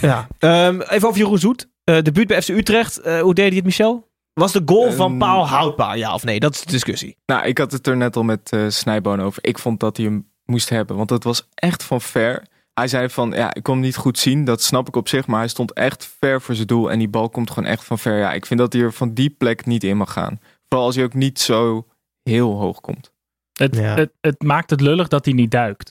[0.00, 0.26] Ja.
[0.38, 1.68] Ehm, even over Jeroen Zoet.
[1.84, 3.00] Eh debuut bij FC Utrecht.
[3.00, 4.08] Eh, hoe deed hij het, Michel?
[4.34, 6.40] Was de goal van Ehm, Paul houdbaar, ja of nee?
[6.40, 7.16] Dat is de discussie.
[7.26, 9.44] Nou, ik had het er net al met eh Snijboon over.
[9.44, 10.96] Ik vond dat hij hem moest hebben.
[10.96, 12.42] Want het was echt van ver.
[12.74, 14.44] Hij zei van, ja, ik kon hem niet goed zien.
[14.44, 15.26] Dat snap ik op zich.
[15.26, 16.90] Maar hij stond echt ver voor zijn doel.
[16.90, 18.18] En die bal komt gewoon echt van ver.
[18.18, 20.40] Ja, ik vind dat hij er van die plek niet in mag gaan.
[20.68, 21.86] Vooral als hij ook niet zo
[22.22, 23.12] heel hoog komt.
[23.52, 23.94] Het, Ja.
[23.94, 25.88] het, het maakt het lullig dat hij niet duikt.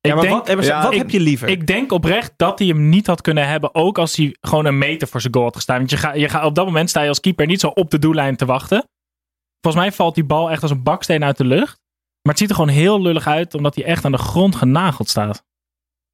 [0.00, 1.48] Ik Ja, maar denk, wat, ja, wat ik- heb je liever?
[1.48, 3.74] Ik denk oprecht dat hij hem niet had kunnen hebben.
[3.74, 5.76] Ook als hij gewoon een meter voor zijn goal had gestaan.
[5.78, 7.90] Want je gaat, je gaat, op dat moment sta je als keeper niet zo op
[7.90, 8.84] de doellijn te wachten.
[9.60, 11.80] Volgens mij valt die bal echt als een baksteen uit de lucht.
[12.22, 13.54] Maar het ziet er gewoon heel lullig uit.
[13.54, 15.44] Omdat hij echt aan de grond genageld staat.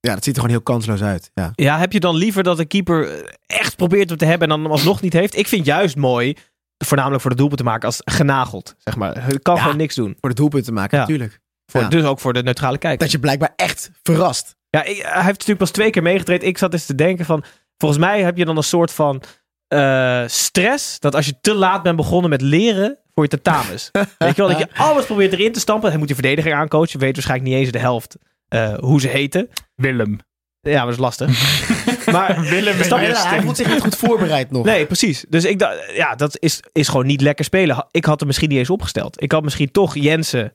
[0.07, 1.31] Ja, dat ziet er gewoon heel kansloos uit.
[1.35, 1.51] Ja.
[1.55, 4.55] Ja, heb je dan liever dat de keeper eh, echt probeert hem te hebben en
[4.55, 5.37] dan hem alsnog niet heeft?
[5.37, 6.37] Ik vind juist mooi,
[6.85, 8.75] voornamelijk voor de doelpunt te maken, als genageld.
[8.79, 9.23] Zeg maar.
[9.25, 9.63] Hij kan Ja.
[9.63, 10.17] gewoon niks doen.
[10.21, 11.03] Voor de doelpunt te maken, Ja.
[11.03, 11.41] natuurlijk.
[11.67, 11.89] Voor, Ja.
[11.89, 12.99] Dus ook voor de neutrale kijker.
[12.99, 14.57] Dat je blijkbaar echt verrast.
[14.71, 16.45] Ja, ik- hij heeft natuurlijk pas twee keer meegetraind.
[16.45, 17.45] Ik zat eens te denken van,
[17.77, 19.23] volgens mij heb je dan een soort van
[19.69, 23.91] eh, stress, dat als je te laat bent begonnen met leren voor je tentamens.
[24.19, 25.89] Weet je wel, dat je alles probeert erin te stampen.
[25.89, 28.17] Hij moet die verdediger aancoachen, weet waarschijnlijk niet eens de helft
[28.53, 29.49] eh, hoe ze heten.
[29.75, 30.19] Willem.
[30.61, 31.29] Ja, maar dat is lastig.
[32.13, 32.77] maar Willem?
[32.79, 34.65] Ja, hij voelt zich niet goed voorbereid nog.
[34.65, 35.25] Nee, precies.
[35.29, 37.87] Dus ik dacht, ja, dat is, is gewoon niet lekker spelen.
[37.91, 39.23] Ik had hem misschien niet eens opgesteld.
[39.23, 40.53] Ik had misschien toch Jensen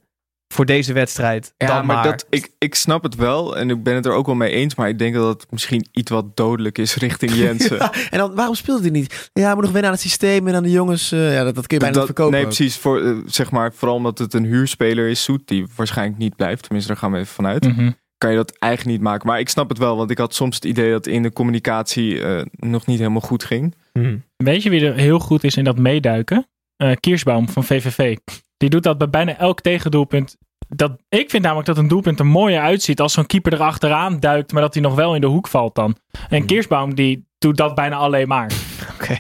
[0.54, 1.54] voor deze wedstrijd.
[1.58, 2.04] Ja, dan maar, maar.
[2.04, 3.58] Dat, ik, ik snap het wel.
[3.58, 4.76] En ik ben het er ook wel mee eens.
[4.76, 7.78] Maar ik denk dat het misschien iets wat dodelijk is richting Jensen.
[7.78, 9.30] Ja, en dan, waarom speelde hij niet?
[9.34, 11.12] Ja, moet nog wennen aan het systeem en aan de jongens.
[11.12, 12.32] eh, ja, dat, dat kun je bijna Dat- niet verkopen.
[12.40, 12.56] nee, ook.
[12.56, 12.78] precies.
[12.78, 16.64] Voor, eh, zeg maar, vooral omdat het een huurspeler is, Soet, die waarschijnlijk niet blijft.
[16.64, 17.64] Tenminste, daar gaan we even vanuit.
[17.68, 17.92] Mhm.
[18.18, 19.28] Kan je dat eigenlijk niet maken.
[19.28, 22.22] Maar ik snap het wel, want ik had soms het idee dat in de communicatie
[22.22, 23.76] eh, nog niet helemaal goed ging.
[23.94, 24.18] Hm.
[24.38, 26.48] Weet je wie er heel goed is in dat meeduiken?
[26.78, 28.18] Eh Kiersbaum van VVV.
[28.58, 30.38] Die doet dat bij bijna elk tegendoelpunt.
[30.68, 34.20] Dat, ik vind namelijk dat een doelpunt er mooier uitziet als zo'n keeper er achteraan
[34.20, 35.98] duikt, maar dat hij nog wel in de hoek valt dan.
[36.30, 38.52] En Kiersbaum die doet dat bijna alleen maar.
[38.94, 39.18] Oké.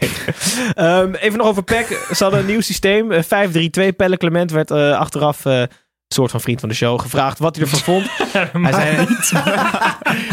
[0.73, 1.87] Ehm, even nog over PEC.
[2.15, 3.11] Ze hadden een nieuw systeem.
[3.11, 3.95] eh, 5-3-2.
[3.95, 5.63] Pelle Clement werd eh, achteraf eh,
[6.07, 8.09] soort van vriend van de show gevraagd wat hij ervan vond.
[8.67, 8.95] Hij zei,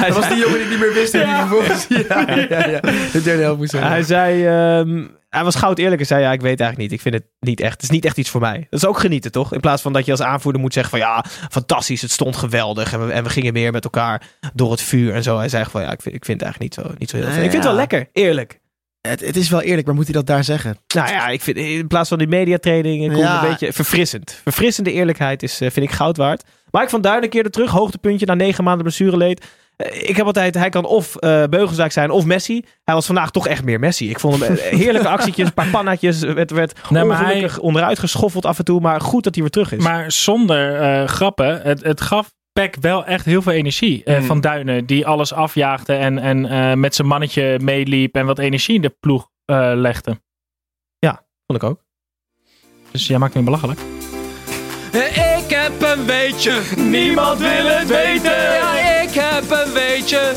[0.00, 1.22] hij Dat was die jongen die niet meer wist hij.
[1.22, 1.48] Ja,
[1.88, 2.80] ja, ja, ja.
[3.12, 3.84] De derde helft moest zijn.
[3.84, 6.92] Hij zei, ehm, hij was goud eerlijk en zei, ja, ik weet eigenlijk niet.
[6.92, 8.66] Ik vind het niet echt, het is niet echt iets voor mij.
[8.70, 9.52] Dat is ook genieten, toch?
[9.52, 12.92] In plaats van dat je als aanvoerder moet zeggen van, ja, fantastisch, het stond geweldig.
[12.92, 14.22] En we, en we gingen meer met elkaar
[14.54, 15.38] door het vuur en zo.
[15.38, 17.24] Hij zei van, ja, ik vind, ik vind het eigenlijk niet zo, niet zo heel
[17.24, 17.44] Nee, veel.
[17.44, 18.60] Ik vind het wel lekker, eerlijk.
[19.08, 20.76] Het, het is wel eerlijk, maar moet hij dat daar zeggen?
[20.94, 23.42] Nou ja, ik vind in plaats van die mediatraining komt Ja.
[23.42, 24.40] een beetje verfrissend.
[24.42, 26.42] Verfrissende eerlijkheid is, eh, vind ik goud waard.
[26.70, 29.44] Mike van Duin een keer er terug, hoogtepuntje na negen maanden blessureleed.
[29.76, 32.64] Eh, Ik heb altijd, hij kan of eh Beugelsdijk zijn of Messi.
[32.84, 34.10] Hij was vandaag toch echt meer Messi.
[34.10, 36.20] Ik vond hem heerlijke actietjes, een paar pannaatjes.
[36.20, 38.80] Werd, werd Nee, maar ongelukkig onderuit geschoffeld af en toe.
[38.80, 39.82] Maar goed dat hij weer terug is.
[39.84, 44.04] Maar zonder eh, grappen, het, het gaf Peck wel echt heel veel energie.
[44.04, 44.24] eh, Mm.
[44.24, 48.74] Van Duinen, die alles afjaagde en, en eh, met zijn mannetje meeliep en wat energie
[48.74, 50.22] in de ploeg eh, legde.
[51.46, 51.82] vond ik ook.
[52.90, 53.80] Dus jij maakt me belachelijk.
[54.92, 58.42] Ik heb een weetje, niemand wil het weten.
[58.42, 60.32] Ja, ik heb een weetje.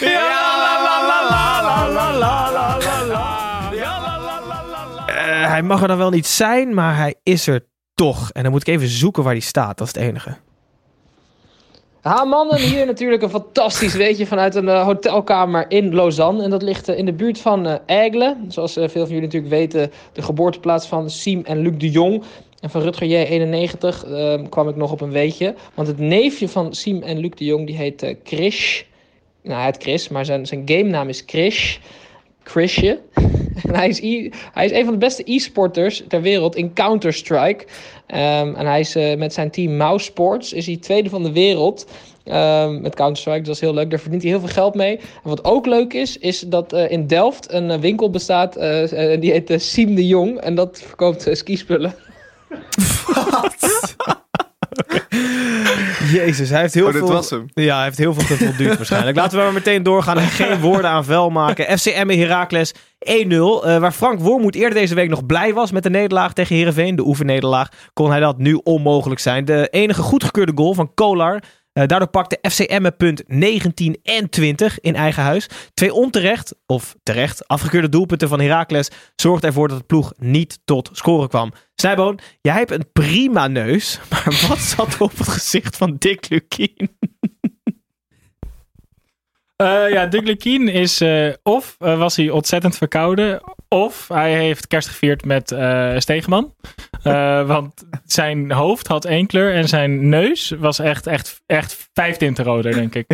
[0.00, 3.70] Ja, la la la la la la la la la la.
[3.72, 5.48] Ja, la la la la la.
[5.48, 8.30] hij mag er dan wel niet zijn, maar hij is er toch.
[8.30, 9.78] En dan moet ik even zoeken waar hij staat.
[9.78, 10.36] Dat is het enige.
[12.00, 16.42] Ha mannen, hier natuurlijk een fantastisch weetje vanuit een eh, hotelkamer in Lausanne.
[16.42, 18.36] En dat ligt eh, in de buurt van eh Aigle.
[18.48, 22.22] Zoals veel van jullie natuurlijk weten, de geboorteplaats van Siem en Luc de Jong.
[22.60, 25.54] En van Rutger J91 eh, kwam ik nog op een weetje.
[25.74, 28.82] Want het neefje van Siem en Luc de Jong, die heet Krish.
[29.42, 31.78] Nou, hij heet Chris, maar zijn, zijn game naam is Krish.
[32.42, 33.00] Chrisje.
[33.66, 37.64] En hij is, e- hij is een van de beste e-sporters ter wereld in Counter-Strike.
[38.06, 41.32] Ehm, en hij is eh, met zijn team Mouse Sports is hij tweede van de
[41.32, 41.86] wereld
[42.24, 43.38] ehm, met Counter-Strike.
[43.38, 43.90] Dus dat is heel leuk.
[43.90, 44.96] Daar verdient hij heel veel geld mee.
[44.96, 48.56] En wat ook leuk is, is dat eh, in Delft een eh, winkel bestaat.
[48.56, 50.40] eh, eh, die heet uh, Siem de Jong.
[50.40, 51.94] En dat verkoopt uh, skispullen.
[56.20, 57.08] Jezus, hij heeft heel Oh, veel...
[57.08, 57.46] was hem.
[57.54, 59.16] Ja, hij heeft heel veel gevolduurd waarschijnlijk.
[59.16, 61.78] Laten we maar meteen doorgaan en geen woorden aan vuil maken.
[61.78, 62.78] FCM en Heracles 1-0.
[63.00, 66.96] eh, waar Frank Wormoed eerder deze week nog blij was met de nederlaag tegen Heerenveen.
[66.96, 67.68] De oefennederlaag.
[67.92, 69.44] Kon hij dat nu onmogelijk zijn.
[69.44, 71.42] De enige goedgekeurde goal van Kolar.
[71.72, 75.48] Eh, daardoor pakte FCM het punt 19 en 20 in eigen huis.
[75.74, 80.90] Twee onterecht, of terecht, afgekeurde doelpunten van Heracles zorgden ervoor dat de ploeg niet tot
[80.92, 81.52] scoren kwam.
[81.74, 86.88] Snijboon, jij hebt een prima neus, maar wat zat op het gezicht van Dick Lukien?
[89.60, 94.88] Eh, ja, Dick Lukien is eh, of was hij ontzettend verkouden, of hij heeft kerst
[94.88, 95.48] gevierd met
[95.96, 96.54] Stegeman.
[97.02, 102.16] Eh, want zijn hoofd had één kleur en zijn neus was echt, echt, echt vijf
[102.16, 103.06] tinten roder, denk ik.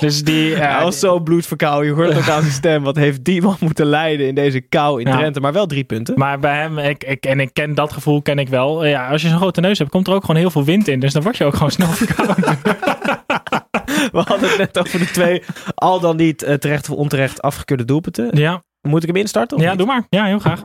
[0.00, 0.54] Dus die...
[0.54, 1.88] eh, Hij was zo bloedverkouden.
[1.88, 2.82] Je hoort het ook aan zijn stem.
[2.82, 5.16] Wat heeft die man moeten lijden in deze kou in Ja.
[5.16, 5.40] Drenthe?
[5.40, 6.18] Maar wel drie punten.
[6.18, 8.84] Maar bij hem, ik, ik, en ik ken dat gevoel, ken ik wel.
[8.86, 11.00] Ja, als je zo'n grote neus hebt, komt er ook gewoon heel veel wind in.
[11.00, 12.36] Dus dan word je ook gewoon snel verkouden.
[14.12, 15.42] We hadden het net over de twee
[15.74, 18.28] al dan niet eh, terecht of onterecht afgekeurde doelpunten.
[18.32, 18.62] Ja.
[18.88, 19.58] Moet ik hem instarten?
[19.60, 19.78] Ja, niet?
[19.78, 20.06] doe maar.
[20.08, 20.62] Ja, heel graag.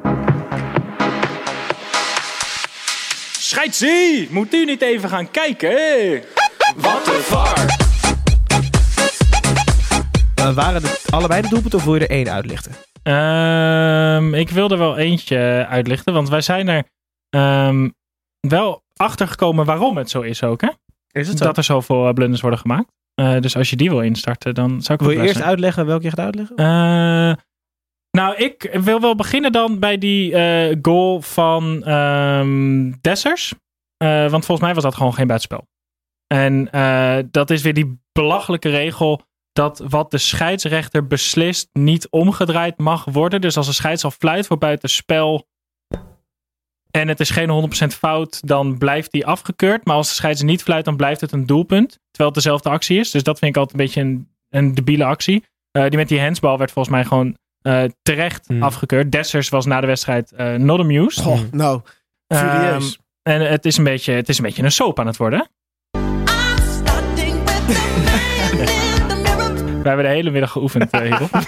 [3.47, 4.27] Scheidsie!
[4.31, 6.23] Moet u niet even gaan kijken?
[6.75, 7.75] Wat een var!
[10.53, 12.71] Waren het allebei de doelpunten of wil je er één uitlichten?
[13.03, 16.83] Ehm, ik wil er wel eentje uitlichten, want wij zijn er
[17.29, 17.89] ehm,
[18.39, 20.69] wel achter gekomen waarom het zo is ook, hè?
[21.11, 21.45] Is het zo?
[21.45, 22.91] Dat er zoveel eh, blunders worden gemaakt.
[23.13, 25.85] Eh, dus als je die wil instarten, dan zou ik Wil wel je eerst uitleggen
[25.85, 26.55] welke je gaat uitleggen?
[26.55, 27.43] Eh,
[28.17, 33.53] nou, ik wil wel beginnen dan bij die eh, goal van ehm Dessers.
[33.97, 35.67] Eh, want volgens mij was dat gewoon geen buitenspel.
[36.27, 42.77] En eh, dat is weer die belachelijke regel dat wat de scheidsrechter beslist niet omgedraaid
[42.77, 43.41] mag worden.
[43.41, 45.47] Dus als een scheids al fluit voor buitenspel
[46.91, 49.85] en het is geen 100% fout, dan blijft die afgekeurd.
[49.85, 51.89] Maar als de scheids niet fluit, dan blijft het een doelpunt.
[51.89, 53.11] Terwijl het dezelfde actie is.
[53.11, 55.45] Dus dat vind ik altijd een beetje een, een debiele actie.
[55.71, 57.37] Die met die handsbal werd volgens mij gewoon
[58.01, 58.63] terecht Hmm.
[58.63, 59.11] afgekeurd.
[59.11, 61.23] Dessers was na de wedstrijd eh, not amused.
[61.23, 61.81] Goh, nou,
[62.35, 62.99] furieus.
[63.23, 65.47] Ehm, en het is, een beetje, het is een beetje een soap aan het worden.
[69.81, 71.29] We hebben de hele middag geoefend eh, hierop.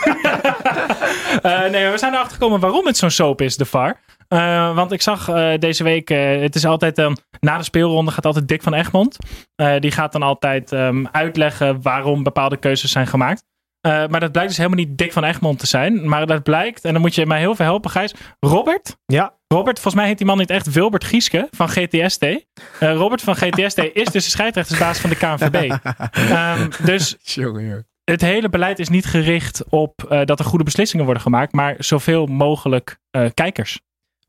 [1.42, 4.00] Eh, nee, we zijn erachter gekomen waarom het zo'n soap is, de VAR.
[4.28, 8.12] Eh, want ik zag eh, deze week, eh, het is altijd dan, na de speelronde
[8.12, 9.18] gaat altijd Dick van Egmond.
[9.56, 13.44] Eh, die gaat dan altijd ehm, uitleggen waarom bepaalde keuzes zijn gemaakt.
[13.82, 16.10] Eh, maar dat blijkt dus helemaal niet Dick van Egmond te zijn.
[16.10, 18.14] Maar dat blijkt, en dan moet je mij heel veel helpen, Gijs.
[18.40, 18.98] Robert?
[19.06, 19.38] Ja.
[19.48, 22.24] Robert, volgens mij heet die man niet echt Wilbert Gieske van GTST.
[22.24, 22.40] Eh,
[22.80, 25.78] Robert van GTST is dus de scheidsrechtersbaas van de KNVB.
[26.12, 27.18] Ehm, dus
[28.04, 31.76] het hele beleid is niet gericht op eh, dat er goede beslissingen worden gemaakt, maar
[31.78, 33.80] zoveel mogelijk eh, kijkers.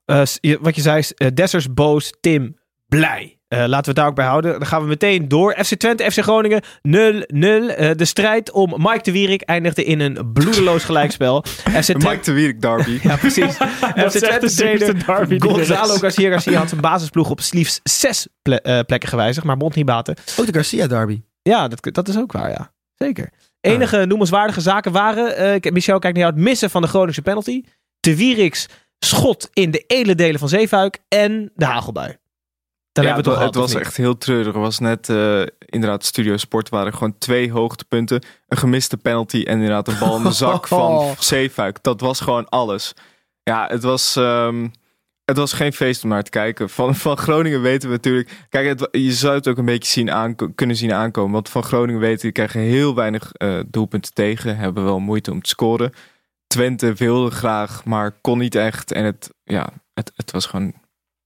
[0.04, 0.22] Eh,
[0.60, 3.39] wat je zei is, Dessers boos, Tim blij.
[3.50, 4.52] Eh, laten we het daar ook bij houden.
[4.52, 5.56] Dan gaan we meteen door.
[5.64, 7.68] FC Twente, FC Groningen 0-0.
[7.70, 11.42] Eh, de strijd om Mike de Wierik eindigde in een bloedeloos gelijkspel.
[11.46, 12.08] FC De Twente...
[12.08, 12.98] Mike de Wierik derby.
[13.08, 13.54] Ja, precies.
[14.10, 15.94] FC Twente trainer er Gonzalo.
[15.94, 19.86] Garcia Garcia had zijn basisploeg op slechts zes ple- eh, plekken gewijzigd, maar bond niet
[19.86, 20.16] baten.
[20.40, 21.22] Ook de Garcia derby.
[21.42, 22.72] Ja, dat, dat is ook waar, ja.
[22.94, 23.30] Zeker.
[23.60, 27.22] Enige noemenswaardige zaken waren, eh, ik- Michel, kijk naar jou, het missen van de Groningse
[27.22, 27.62] penalty.
[28.00, 28.66] De Wieriks
[28.98, 32.16] schot in de edele delen van Zeefuik en de hagelbui.
[32.92, 34.54] Ja, het, het, toch het was echt heel treurig.
[34.54, 38.22] Er was net eh, inderdaad Studio Sport waren gewoon twee hoogtepunten.
[38.48, 41.82] Een gemiste penalty en inderdaad een bal in de zak van Zeefuik.
[41.82, 42.94] Dat was gewoon alles.
[43.42, 44.68] Ja, het was, ehm,
[45.24, 46.70] het was geen feest om naar te kijken.
[46.70, 48.46] Van, van Groningen weten we natuurlijk...
[48.48, 51.32] Kijk, het, je zou het ook een beetje zien kunnen zien aankomen.
[51.32, 54.56] Want van Groningen weten, die krijgen heel weinig eh, doelpunten tegen.
[54.56, 55.92] Hebben wel moeite om te scoren.
[56.46, 58.92] Twente wilde graag, maar kon niet echt.
[58.92, 60.72] En het, ja, het, het was gewoon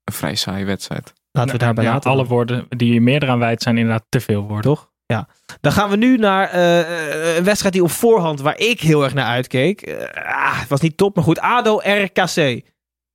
[0.05, 1.13] een vrij saaie wedstrijd.
[1.37, 2.11] Laten we daarbij ja, laten.
[2.11, 4.63] alle woorden die meer eraan wijd zijn inderdaad te veel woorden.
[4.63, 4.91] Toch?
[5.07, 5.29] Ja.
[5.61, 9.05] Dan gaan we nu naar eh, eh, een wedstrijd die op voorhand, waar ik heel
[9.05, 9.83] erg naar uitkeek.
[9.83, 11.39] Eh, ah, het was niet top, maar goed.
[11.39, 12.63] ADO RKC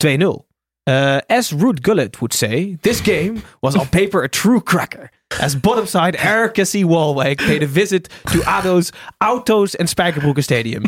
[0.07, 0.47] 2-0.
[0.89, 5.11] Uh, as Ruud Gullit would say, this game was on paper a true cracker.
[5.38, 10.82] As bottom side RKC Walwijk paid a visit to ADO's Autos en Spijkerbroeken Stadium.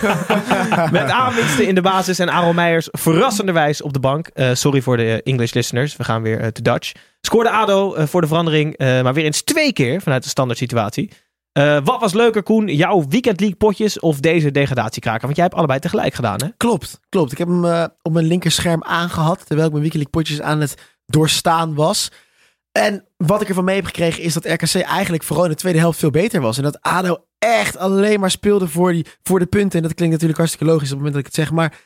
[0.90, 4.30] Met aanwinsten in de basis en Aaron Meijers verrassenderwijs op de bank.
[4.34, 6.92] Uh, sorry voor de English listeners, we gaan weer uh, to Dutch.
[7.20, 11.10] Scoorde ADO uh, voor de verandering, maar weer eens twee keer vanuit de standaard situatie.
[11.84, 12.66] wat was leuker, Koen?
[12.66, 15.22] Jouw Weekend League potjes of deze degradatiekraker?
[15.22, 16.48] Want jij hebt allebei tegelijk gedaan, hè?
[16.56, 17.32] Klopt, klopt.
[17.32, 17.64] Ik heb hem
[18.02, 20.74] op mijn linkerscherm aangehad, terwijl ik mijn Weekend League potjes aan het
[21.06, 22.10] doorstaan was.
[22.72, 25.78] En wat ik ervan mee heb gekregen is dat RKC eigenlijk vooral in de tweede
[25.78, 26.56] helft veel beter was.
[26.56, 29.78] En dat ADO echt alleen maar speelde voor, die, voor de punten.
[29.78, 31.50] En dat klinkt natuurlijk hartstikke logisch op het moment dat ik het zeg.
[31.50, 31.80] Maar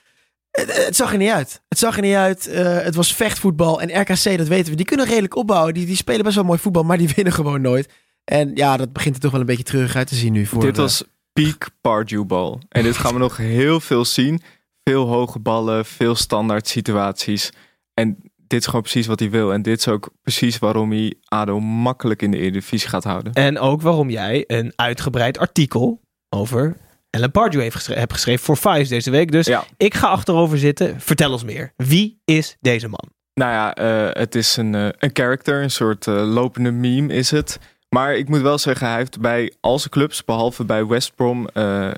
[0.50, 1.62] het, het zag er niet uit.
[1.68, 2.48] Het zag er niet uit.
[2.48, 3.80] Uh, het was vechtvoetbal.
[3.80, 5.74] En RKC, dat weten we, die kunnen redelijk opbouwen.
[5.74, 7.88] Die, die spelen best wel mooi voetbal, maar die winnen gewoon nooit.
[8.24, 10.46] En ja, dat begint er toch wel een beetje terug uit te zien nu.
[10.46, 12.60] Voor dit was peak Pardew bal.
[12.68, 14.42] En dit gaan we nog heel veel zien.
[14.84, 17.50] Veel hoge ballen, veel standaard situaties.
[17.94, 19.52] En dit is gewoon precies wat hij wil.
[19.52, 23.32] En dit is ook precies waarom hij ADO makkelijk in de Eredivisie gaat houden.
[23.32, 26.76] En ook waarom jij een uitgebreid artikel over
[27.10, 29.32] Ellen Pardew heeft hebt geschreven voor Vice deze week.
[29.32, 29.64] Dus ja.
[29.76, 31.00] ik ga achterover zitten.
[31.00, 31.72] Vertel ons meer.
[31.76, 33.08] Wie is deze man?
[33.34, 37.30] Nou ja, uh, het is een, uh, een character, een soort uh, lopende meme is
[37.30, 37.58] het.
[37.88, 41.48] Maar ik moet wel zeggen, hij heeft bij al zijn clubs, behalve bij West Brom,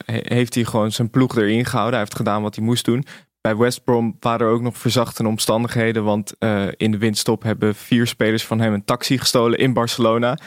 [0.05, 1.93] heeft hij gewoon zijn ploeg erin gehouden.
[1.95, 3.05] Hij heeft gedaan wat hij moest doen
[3.45, 6.05] bij West Brom waren er ook nog verzachtende omstandigheden.
[6.05, 10.39] Want uh, in de winststop hebben vier spelers van hem een taxi gestolen in Barcelona.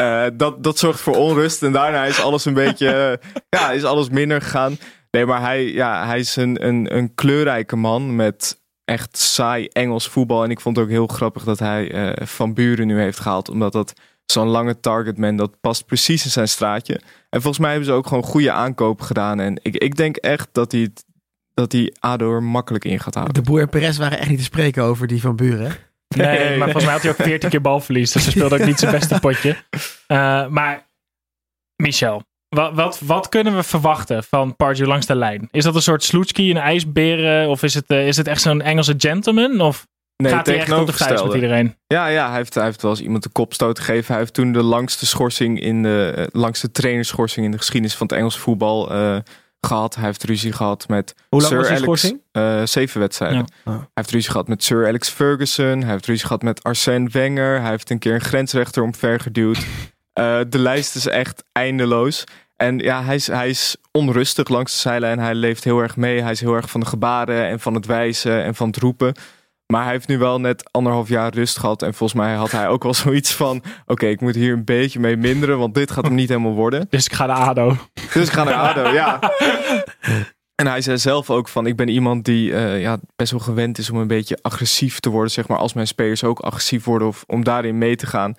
[0.00, 1.62] Uh, dat, dat zorgt voor onrust.
[1.62, 3.18] En daarna is alles een beetje.
[3.22, 3.30] Uh,
[3.60, 4.78] ja, is alles minder gegaan.
[5.10, 10.08] Nee, maar hij, ja, hij is een, een, een kleurrijke man met echt saai Engels
[10.08, 10.44] voetbal.
[10.44, 13.48] En ik vond het ook heel grappig dat hij Van Buren nu heeft gehaald.
[13.48, 13.92] Omdat dat
[14.24, 17.00] zo'n lange targetman, dat past precies in zijn straatje.
[17.30, 19.40] En volgens mij hebben ze ook gewoon goede aankopen gedaan.
[19.40, 21.04] En ik, ik denk echt dat hij het
[21.58, 23.34] dat die ADO er makkelijk in gaat houden.
[23.34, 25.72] De Boer en Perez waren echt niet te spreken over die van Buren.
[26.08, 28.12] Nee, maar volgens mij had hij ook 14 keer balverlies.
[28.12, 29.56] Dus ze speelde ook niet zijn beste potje.
[30.08, 30.86] Uh, maar
[31.76, 35.48] Michel, wat, wat, wat, kunnen we verwachten van Pardew langs de lijn?
[35.50, 37.48] Is dat een soort sloetski, een ijsberen?
[37.48, 39.60] Of is het, uh, is het echt zo'n Engelse gentleman?
[39.60, 39.86] Of
[40.16, 41.76] nee, gaat hij echt op de vuist met iedereen?
[41.86, 44.06] Ja, ja hij, heeft, hij heeft wel eens iemand de kopstoot gegeven.
[44.06, 48.06] Hij heeft toen de langste schorsing in de, uh, langste trainerschorsing in de geschiedenis van
[48.06, 48.90] het Engelse voetbal
[49.60, 49.94] gehad.
[49.94, 52.12] Hij heeft ruzie gehad met Hoe lang Sir was die Alex.
[52.32, 53.46] eh, zeven wedstrijden.
[53.64, 53.72] Ja.
[53.72, 55.82] Hij heeft ruzie gehad met Sir Alex Ferguson.
[55.82, 57.60] Hij heeft ruzie gehad met Arsène Wenger.
[57.60, 59.58] Hij heeft een keer een grensrechter omver geduwd.
[60.12, 62.24] Eh, de lijst is echt eindeloos.
[62.56, 65.18] En ja, hij is, hij is onrustig langs de zijlijn.
[65.18, 66.22] Hij leeft heel erg mee.
[66.22, 69.14] Hij is heel erg van de gebaren en van het wijzen en van het roepen.
[69.72, 71.82] Maar hij heeft nu wel net anderhalf jaar rust gehad.
[71.82, 73.62] En volgens mij had hij ook wel zoiets van...
[73.86, 75.58] Oké, ik moet hier een beetje mee minderen.
[75.58, 76.86] Want dit gaat hem niet helemaal worden.
[76.90, 77.76] Dus ik ga naar ADO.
[78.12, 79.32] Dus ik ga naar ADO, ja.
[80.54, 81.66] En hij zei zelf ook van...
[81.66, 85.10] Ik ben iemand die uh, ja, best wel gewend is om een beetje agressief te
[85.10, 85.30] worden.
[85.30, 87.08] Zeg maar als mijn spelers ook agressief worden.
[87.08, 88.34] Of om daarin mee te gaan.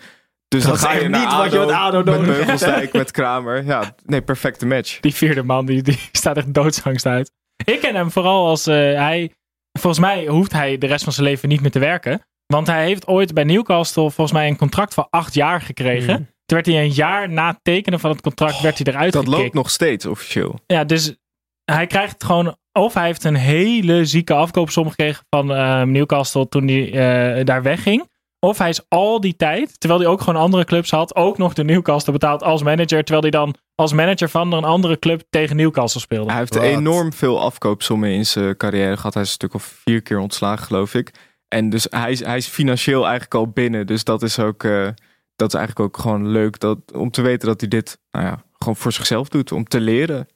[0.48, 2.26] Dus Dat dan ga je niet wat je met ADO Met nodig.
[2.26, 3.66] Beugelsdijk, met Kramer.
[3.66, 5.00] Ja, nee, perfecte match.
[5.00, 7.32] Die vierde man, die, die staat echt doodsangst uit.
[7.66, 9.34] Ik ken hem vooral als uh, hij...
[9.80, 12.22] Volgens mij hoeft hij de rest van zijn leven niet meer te werken.
[12.46, 16.14] Want hij heeft ooit bij Newcastle volgens mij een contract van acht jaar gekregen.
[16.14, 16.24] Mhm.
[16.46, 19.28] Toen werd hij een jaar na het tekenen van het contract werd hij eruit Dat
[19.28, 20.60] loopt nog steeds officieel.
[20.66, 21.16] Ja, dus
[21.64, 22.58] hij krijgt gewoon...
[22.72, 27.64] Of hij heeft een hele zieke afkoopsom gekregen van uh, Newcastle toen hij uh, daar
[27.64, 28.08] wegging.
[28.40, 31.54] Of hij is al die tijd, terwijl hij ook gewoon andere clubs had, ook nog
[31.54, 33.04] de Newcastle betaald als manager.
[33.04, 36.30] Terwijl hij dan als manager van een andere club tegen Newcastle speelde.
[36.30, 39.14] Hij heeft enorm veel afkoopsommen in zijn carrière gehad.
[39.14, 41.14] Hij is een stuk of vier keer ontslagen, geloof ik.
[41.48, 43.88] En dus hij is, hij is financieel eigenlijk al binnen.
[43.88, 44.88] Dus dat is ook, uh,
[45.36, 48.44] dat is eigenlijk ook gewoon leuk dat, om te weten dat hij dit nou ja,
[48.58, 49.52] gewoon voor zichzelf doet.
[49.52, 50.28] Om te leren.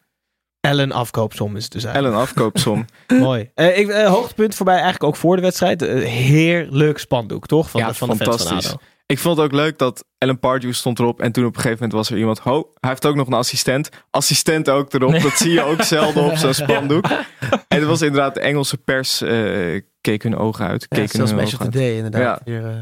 [0.68, 2.14] Ellen afkoopsom is het dus eigenlijk.
[2.14, 2.86] Ellen afkoopsom.
[3.20, 3.52] Mooi.
[3.56, 5.82] Uh, ik, uh, hoogtepunt voor mij eigenlijk ook voor de wedstrijd.
[5.82, 7.70] Uh, heerlijk spandoek, toch?
[7.70, 8.72] Van, ja, de, van de fans van fantastisch.
[8.72, 8.82] ADO.
[9.06, 11.22] Ik vond het ook leuk dat Ellen Pardew stond erop.
[11.22, 12.40] En toen op een gegeven moment was er iemand.
[12.40, 13.90] Ho, hij heeft ook nog een assistent.
[14.10, 15.12] Assistent ook erop.
[15.12, 15.22] Nee.
[15.22, 17.06] Dat zie je ook zelden op zo'n spandoek.
[17.50, 19.22] En het was inderdaad de Engelse pers.
[19.22, 20.86] eh, keek hun ogen uit.
[20.90, 21.88] Ja, Keek zelfs hun Match of ogen the uit.
[21.88, 22.42] Day inderdaad.
[22.46, 22.52] Ja.
[22.52, 22.82] Hier, uh,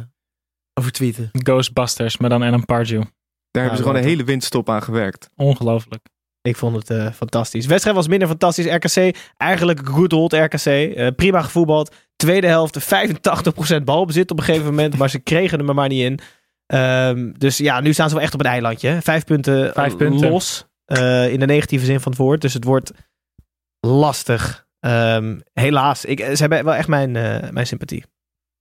[0.73, 1.29] over tweeten.
[1.31, 3.01] Ghostbusters, maar dan Ellen Pardew.
[3.51, 5.29] Daar hebben ze gewoon een hele winststop aan gewerkt.
[5.35, 6.05] Ongelooflijk.
[6.41, 7.63] Ik vond het uh, fantastisch.
[7.63, 8.65] De wedstrijd was minder fantastisch.
[8.65, 10.65] RKC, eigenlijk good old RKC.
[10.65, 11.95] Uh, prima gevoetbald.
[12.15, 12.79] Tweede helft,
[13.79, 14.97] 85% balbezit op een gegeven moment.
[14.97, 16.19] Maar ze kregen hem er maar niet in.
[16.77, 18.87] Um, dus ja, nu staan ze wel echt op een eilandje.
[18.89, 19.01] hè.
[19.01, 20.29] Vijf punten, Vijf punten.
[20.29, 20.65] los.
[20.85, 22.41] uh, in de negatieve zin van het woord.
[22.41, 22.91] Dus het wordt
[23.79, 24.65] lastig.
[24.79, 26.05] Um, helaas.
[26.05, 27.11] Ik, ze hebben wel echt mijn,
[27.53, 28.03] mijn sympathie.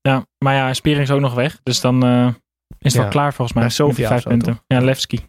[0.00, 1.60] Ja, maar ja, Spiering is ook nog weg.
[1.62, 2.32] Dus dan is
[2.78, 3.00] het Ja.
[3.00, 3.62] wel klaar volgens mij.
[3.62, 4.60] Maar Sofia vijf zo, punten.
[4.66, 5.20] Ja, Levski.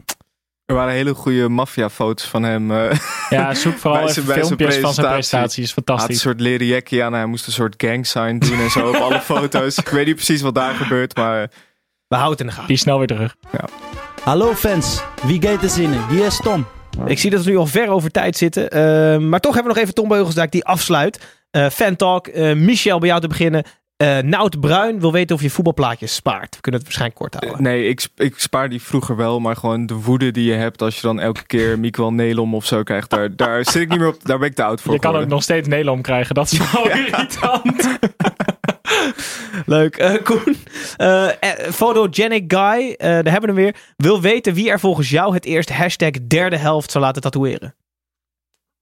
[0.72, 2.72] Er waren hele goede maffia-foto's van hem.
[2.72, 2.98] eh,
[3.30, 5.64] Ja, zoek vooral bij bij filmpjes van zijn presentatie.
[5.64, 6.22] Is Hij had een fantastisch.
[6.22, 7.14] soort leren jackie aan.
[7.14, 9.78] Hij moest een soort gang sign doen en zo op alle foto's.
[9.78, 11.50] Ik weet niet precies wat daar gebeurt, maar...
[12.08, 12.68] We houden het in de gaten.
[12.68, 13.36] Die is snel weer terug.
[14.24, 16.08] Hallo fans, wie gaat er zinnen?
[16.10, 16.66] Hier is Tom.
[17.06, 18.70] Ik zie dat we nu al ver over tijd zitten.
[18.70, 21.20] eh, maar toch hebben we nog even Tom Beugelsdijk die afsluit.
[21.52, 22.28] Eh fan talk.
[22.28, 23.64] eh, Michel, bij jou te beginnen.
[24.02, 26.56] Eh Nout Bruin wil weten of je voetbalplaatjes spaart.
[26.56, 27.64] We kunnen het waarschijnlijk kort houden.
[27.64, 30.96] Nee, ik, ik spaar die vroeger wel, maar gewoon de woede die je hebt als
[30.96, 34.08] je dan elke keer Miguel Nelom of zo krijgt, daar, daar zit ik niet meer
[34.08, 36.36] op, daar ben ik te oud voor Je kan ook nog steeds Nederland krijgen.
[36.36, 37.98] Dat is wel irritant.
[39.66, 39.96] Leuk.
[39.98, 40.58] Eh, Koen,
[40.98, 43.76] eh, eh, Photogenic Guy, eh, daar hebben we hem weer.
[43.98, 47.76] Wil weten wie er volgens jou het eerst hashtag derde helft zal laten tatoeëren.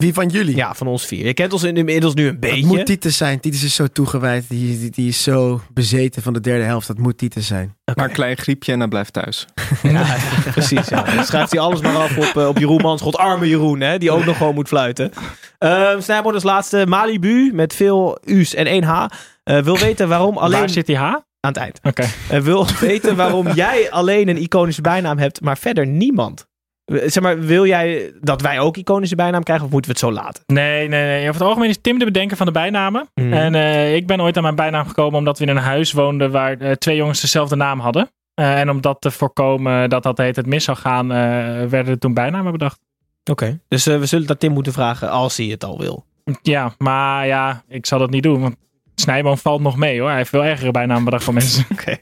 [0.04, 0.56] Wie van jullie?
[0.56, 1.26] Ja, van ons vier.
[1.26, 2.66] Je kent ons in- inmiddels nu een Het beetje.
[2.66, 3.40] moet Titus zijn.
[3.40, 4.46] Titus is zo toegewijd.
[4.50, 6.88] Die, die, die is zo bezeten van de derde helft.
[6.88, 7.76] Dat moet Titus zijn.
[7.96, 9.46] Maar een klein griepje en dan blijft thuis.
[9.84, 10.16] Ja,
[10.52, 10.88] precies.
[10.88, 11.04] Ja.
[11.16, 13.18] Dan schrijft hij alles maar af op, eh, op Jeroen Manschot.
[13.18, 15.12] Arme Jeroen, hè, die ook nog gewoon moet fluiten.
[15.58, 16.86] Ehm Snijboord als laatste.
[16.88, 19.06] Malibu met veel U's en één H.
[19.44, 20.60] Eh, wil weten waarom alleen...
[20.60, 21.02] Waar zit die H?
[21.02, 21.80] Aan het eind.
[21.84, 22.04] Oké.
[22.30, 26.48] Eh, wil weten waarom jij alleen een iconische bijnaam hebt, maar verder niemand.
[26.90, 30.22] Zeg maar, wil jij dat wij ook iconische bijnaam krijgen of moeten we het zo
[30.22, 30.44] laten?
[30.46, 31.22] Nee, nee, nee.
[31.22, 33.10] Over het algemeen is Tim de bedenker van de bijnamen.
[33.14, 33.34] Mhm.
[33.34, 36.32] En eh, ik ben ooit aan mijn bijnaam gekomen omdat we in een huis woonden
[36.32, 38.12] waar eh, twee jongens dezelfde naam hadden.
[38.34, 41.08] Eh, en om dat te voorkomen dat dat heet het mis zou gaan,
[41.70, 42.80] werden er toen bijnamen bedacht.
[43.32, 43.60] Oké.
[43.68, 46.06] Dus we zullen dat Tim moeten vragen als hij het al wil.
[46.42, 48.42] Ja, maar ja, ik zal dat niet doen.
[48.42, 48.56] Want
[48.96, 50.08] Snijboom valt nog mee hoor.
[50.08, 51.66] Hij heeft veel ergere bijnamen bedacht van mensen.
[51.72, 51.98] Oké.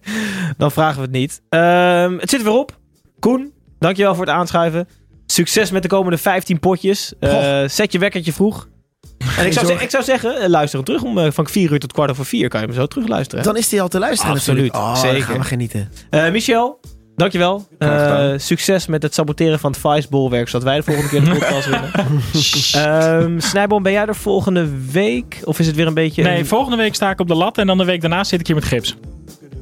[0.58, 1.42] Dan vragen we het niet.
[1.50, 2.80] Ehm, het zit er weer op.
[3.20, 4.88] Koen, dankjewel voor het aanschuiven.
[5.26, 7.14] Succes met de komende 15 potjes.
[7.20, 8.68] Eh, zet je wekkertje vroeg.
[9.38, 11.80] En ik zou, ik zou zeggen, eh, luister hem terug om eh, van 4 uur
[11.80, 12.48] tot kwart over 4.
[12.50, 13.44] Kan je hem zo terug luisteren.
[13.44, 14.74] Dan is hij al te luisteren Absoluut.
[14.74, 15.18] Oh, zeker.
[15.18, 15.92] dan gaan we genieten.
[16.10, 16.80] Eh, Michel,
[17.16, 17.68] dankjewel.
[17.78, 21.70] Eh succes met het saboteren van het Vice-bolwerk, zodat wij de volgende keer de podcast
[21.70, 21.92] winnen.
[22.72, 25.42] Ehm Snijboom, ben jij er volgende week?
[25.44, 26.24] Of is het weer een beetje...
[26.24, 28.48] Nee, volgende week sta ik op de lat en dan de week daarna zit ik
[28.48, 28.96] hier met gips.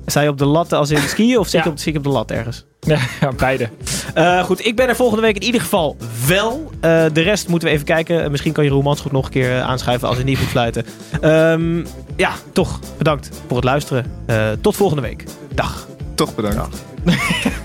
[0.06, 1.72] Sta je op de lat als in skiën of zit, je Ja.
[1.74, 2.66] op, zit je op de lat ergens?
[3.20, 3.70] Ja, beide.
[4.14, 5.97] Eh, goed, ik ben er volgende week in ieder geval
[6.28, 6.72] wel.
[6.80, 8.24] Eh, de rest moeten we even kijken.
[8.24, 10.86] Eh, misschien kan je Romans goed nog een keer aanschuiven als hij niet moet fluiten.
[11.22, 11.86] Ehm,
[12.16, 14.06] ja, toch bedankt voor het luisteren.
[14.26, 15.24] Eh, tot volgende week.
[15.53, 15.88] Dag.
[16.16, 16.84] Toch bedankt.